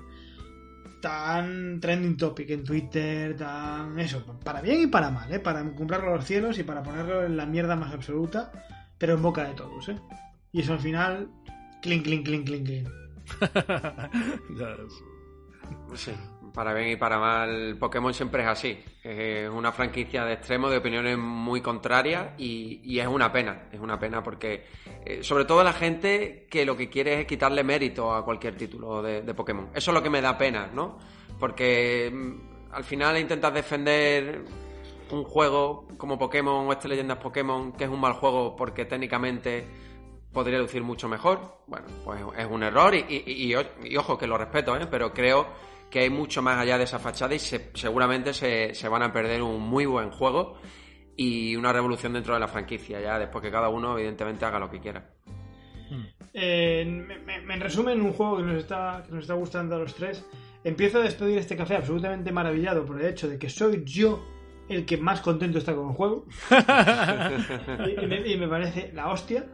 [1.03, 5.41] tan trending topic en Twitter, tan eso, para bien y para mal, ¿eh?
[5.41, 8.53] para comprarlo a los cielos y para ponerlo en la mierda más absoluta,
[8.99, 9.99] pero en boca de todos, ¿eh?
[10.53, 11.29] Y eso al final,
[11.83, 12.89] clink, clink, clink, clink, clink.
[15.94, 16.12] Sí,
[16.52, 18.78] para bien y para mal, Pokémon siempre es así.
[19.02, 23.68] Es una franquicia de extremo, de opiniones muy contrarias y, es una pena.
[23.72, 24.66] Es una pena porque,
[25.04, 29.02] eh, sobre todo la gente que lo que quiere es quitarle mérito a cualquier título
[29.02, 29.70] de, de Pokémon.
[29.74, 30.98] Eso es lo que me da pena, ¿no?
[31.38, 34.44] Porque mm, al final intentas defender
[35.10, 39.66] un juego como Pokémon o este Leyendas Pokémon, que es un mal juego porque técnicamente
[40.33, 41.59] podría lucir mucho mejor.
[41.66, 44.87] Bueno, pues es un error y, y- y- y ojo que lo respeto, ¿eh?
[44.91, 45.47] pero creo
[45.91, 49.12] que hay mucho más allá de esa fachada y se- seguramente se, se van a
[49.12, 50.59] perder un muy buen juego
[51.16, 54.70] y una revolución dentro de la franquicia, ya después que cada uno evidentemente haga lo
[54.70, 55.11] que quiera.
[56.35, 59.95] Eh, me- en resumen, un juego que nos, está, que nos está gustando a los
[59.95, 60.24] tres.
[60.62, 64.22] Empiezo a despedir este café absolutamente maravillado por el hecho de que soy yo
[64.68, 66.26] el que más contento está con el juego.
[67.87, 69.47] y, y me, y me parece la hostia.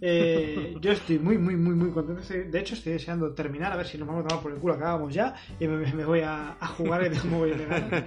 [0.00, 2.22] Eh, yo estoy muy, muy, muy, muy contento.
[2.32, 4.74] De hecho, estoy deseando terminar a ver si nos vamos a tomar por el culo.
[4.74, 8.04] Acabamos ya y me, me voy a, a jugar muy ganas.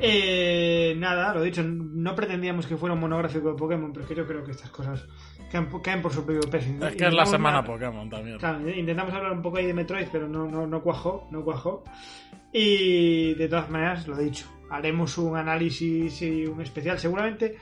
[0.00, 4.14] Eh, nada, lo dicho, no pretendíamos que fuera un monográfico de Pokémon, pero es que
[4.14, 5.06] yo creo que estas cosas
[5.50, 6.68] caen, por- caen por su propio peso.
[6.86, 8.38] Es que es la semana Pokémon también.
[8.38, 11.84] Claro, intentamos hablar un poco ahí de Metroid, pero no, no, no cuajó, no cuajó.
[12.52, 16.98] Y de todas maneras, lo dicho, haremos un análisis y un especial.
[16.98, 17.56] Seguramente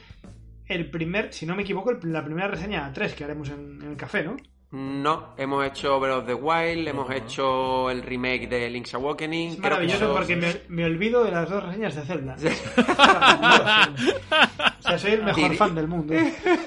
[0.71, 3.81] el primer, si no me equivoco, el- la primera reseña a 3 que haremos en,
[3.83, 4.37] en el café, ¿no?
[4.73, 9.51] No, hemos hecho Breath of the Wild, hemos hecho el remake de Link's Awakening.
[9.55, 12.37] Es maravilloso porque me, me olvido de las dos reseñas de Zelda.
[12.37, 12.71] Maravilloso.
[14.79, 16.15] o sea, soy el mejor fan del mundo.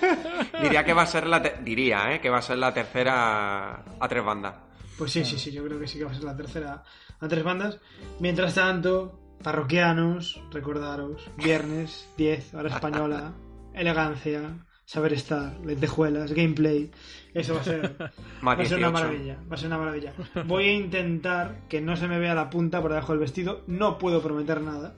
[0.62, 2.20] Diría que va a ser la te- diría, ¿eh?
[2.20, 4.56] que va a ser la tercera a tres bandas.
[4.98, 6.84] Pues sí, sí, sí, yo creo que sí que va a ser la tercera
[7.20, 7.80] a tres bandas.
[8.20, 13.34] Mientras tanto, parroquianos, recordaros, viernes, 10, hora española,
[13.74, 16.92] elegancia, saber estar, lentejuelas, gameplay.
[17.34, 17.96] Eso va a ser,
[18.48, 18.92] va a ser una 18.
[18.92, 19.38] maravilla.
[19.50, 20.14] Va a ser una maravilla.
[20.46, 23.64] Voy a intentar que no se me vea la punta por debajo del vestido.
[23.68, 24.96] No puedo prometer nada.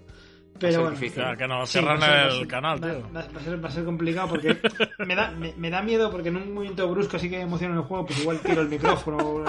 [0.59, 0.91] Pero bueno.
[0.97, 1.21] difícil.
[1.37, 3.01] Que Sí, ser- va a el ser- canal, va- tío.
[3.13, 4.57] Va, va a ser, va a ser complicado porque
[5.05, 7.81] me da, me, me da miedo porque en un momento brusco así que emociona el
[7.81, 9.43] juego, pues igual tiro el micrófono.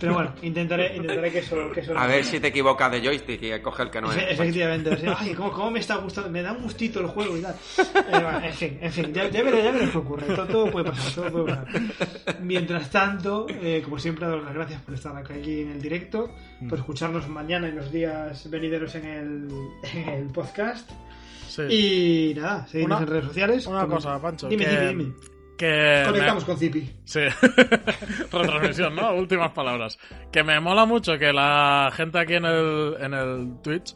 [0.00, 3.42] Pero bueno, intentaré, intentaré que eso, que eso A ver si te equivocas de joystick
[3.42, 4.18] y coge el que no es.
[4.30, 7.42] Efectivamente, así, ay, ¿cómo, cómo me está gustando, me da un gustito el juego y
[7.42, 7.54] tal.
[7.78, 10.70] Eh, bueno, en fin, en fin, ya, ya veré, ya veré qué ocurre, todo, todo
[10.70, 11.82] puede pasar, todo puede pasar.
[12.42, 16.30] Mientras tanto, eh, como siempre, doy las gracias por estar aquí en el directo,
[16.68, 19.48] por escucharnos mañana y los días venideros en el,
[19.94, 20.90] en el podcast.
[21.48, 21.62] Sí.
[22.32, 23.66] Y nada, seguidnos Una- en redes sociales.
[23.66, 24.48] Una cosa, Pancho.
[24.48, 25.14] Dime, que, dime, dime.
[25.56, 26.90] que Conectamos me- con Zipi.
[27.04, 27.20] Sí.
[28.30, 29.14] Retransmisión, ¿no?
[29.14, 29.98] Últimas palabras.
[30.32, 33.94] Que me mola mucho que la gente aquí en el, en el Twitch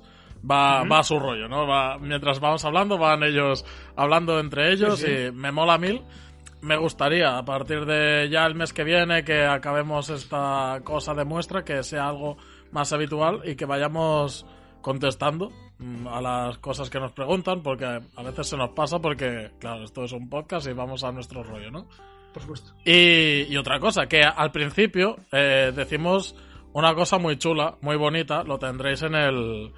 [0.49, 1.67] va, va a su rollo, ¿no?
[1.67, 3.65] Va, mientras vamos hablando, van ellos
[3.97, 5.13] hablando entre ellos Sí, sí.
[5.29, 6.03] y me mola mil.
[6.63, 11.25] Me gustaría, a partir de ya el mes que viene, que acabemos esta cosa de
[11.25, 12.37] muestra, que sea algo
[12.71, 14.47] más habitual y que vayamos
[14.81, 15.51] contestando
[16.09, 20.05] a las cosas que nos preguntan, porque a veces se nos pasa porque, claro, esto
[20.05, 21.87] es un podcast y vamos a nuestro rollo, ¿no?
[22.33, 22.73] Por supuesto.
[22.85, 26.35] Y, y otra cosa, que al principio eh, decimos
[26.73, 29.73] una cosa muy chula, muy bonita, lo tendréis en el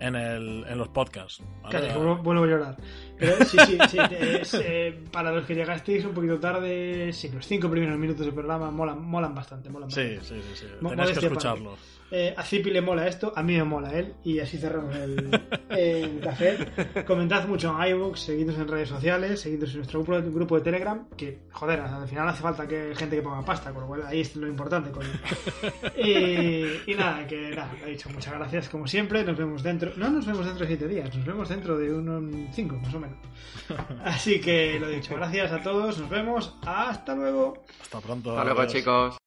[0.00, 1.42] en, el, en los podcasts.
[1.60, 1.88] ¿vale?
[1.88, 2.76] Casi, vuelvo, a llorar.
[3.18, 3.98] Pero sí, sí, sí.
[4.20, 8.32] es, eh, para los que llegasteis un poquito tarde, sí, los cinco primeros minutos del
[8.32, 9.68] programa molan, molan bastante.
[9.68, 10.42] Molan Sí, bastante.
[10.42, 10.66] sí, sí, sí.
[10.80, 11.76] Mo- Tenéis que modestia escucharlo.
[12.10, 15.40] Eh, a Zipi le mola esto, a mí me mola él, y así cerramos el,
[15.70, 16.56] el café.
[17.06, 21.06] Comentad mucho en iVoox, seguidnos en redes sociales, seguidnos en nuestro grupo, grupo de Telegram,
[21.16, 24.20] que, joder, al final hace falta que gente que ponga pasta, con lo cual ahí
[24.20, 25.08] es lo importante, coño.
[25.96, 30.10] Y, y nada, que nada, he dicho muchas gracias como siempre, nos vemos dentro, no
[30.10, 32.22] nos vemos dentro de siete días, nos vemos dentro de unos
[32.54, 33.18] cinco, más o menos.
[34.04, 37.64] Así que lo dicho, gracias a todos, nos vemos, hasta luego.
[37.80, 38.30] Hasta pronto.
[38.30, 38.72] Hasta luego, adiós.
[38.72, 39.17] chicos.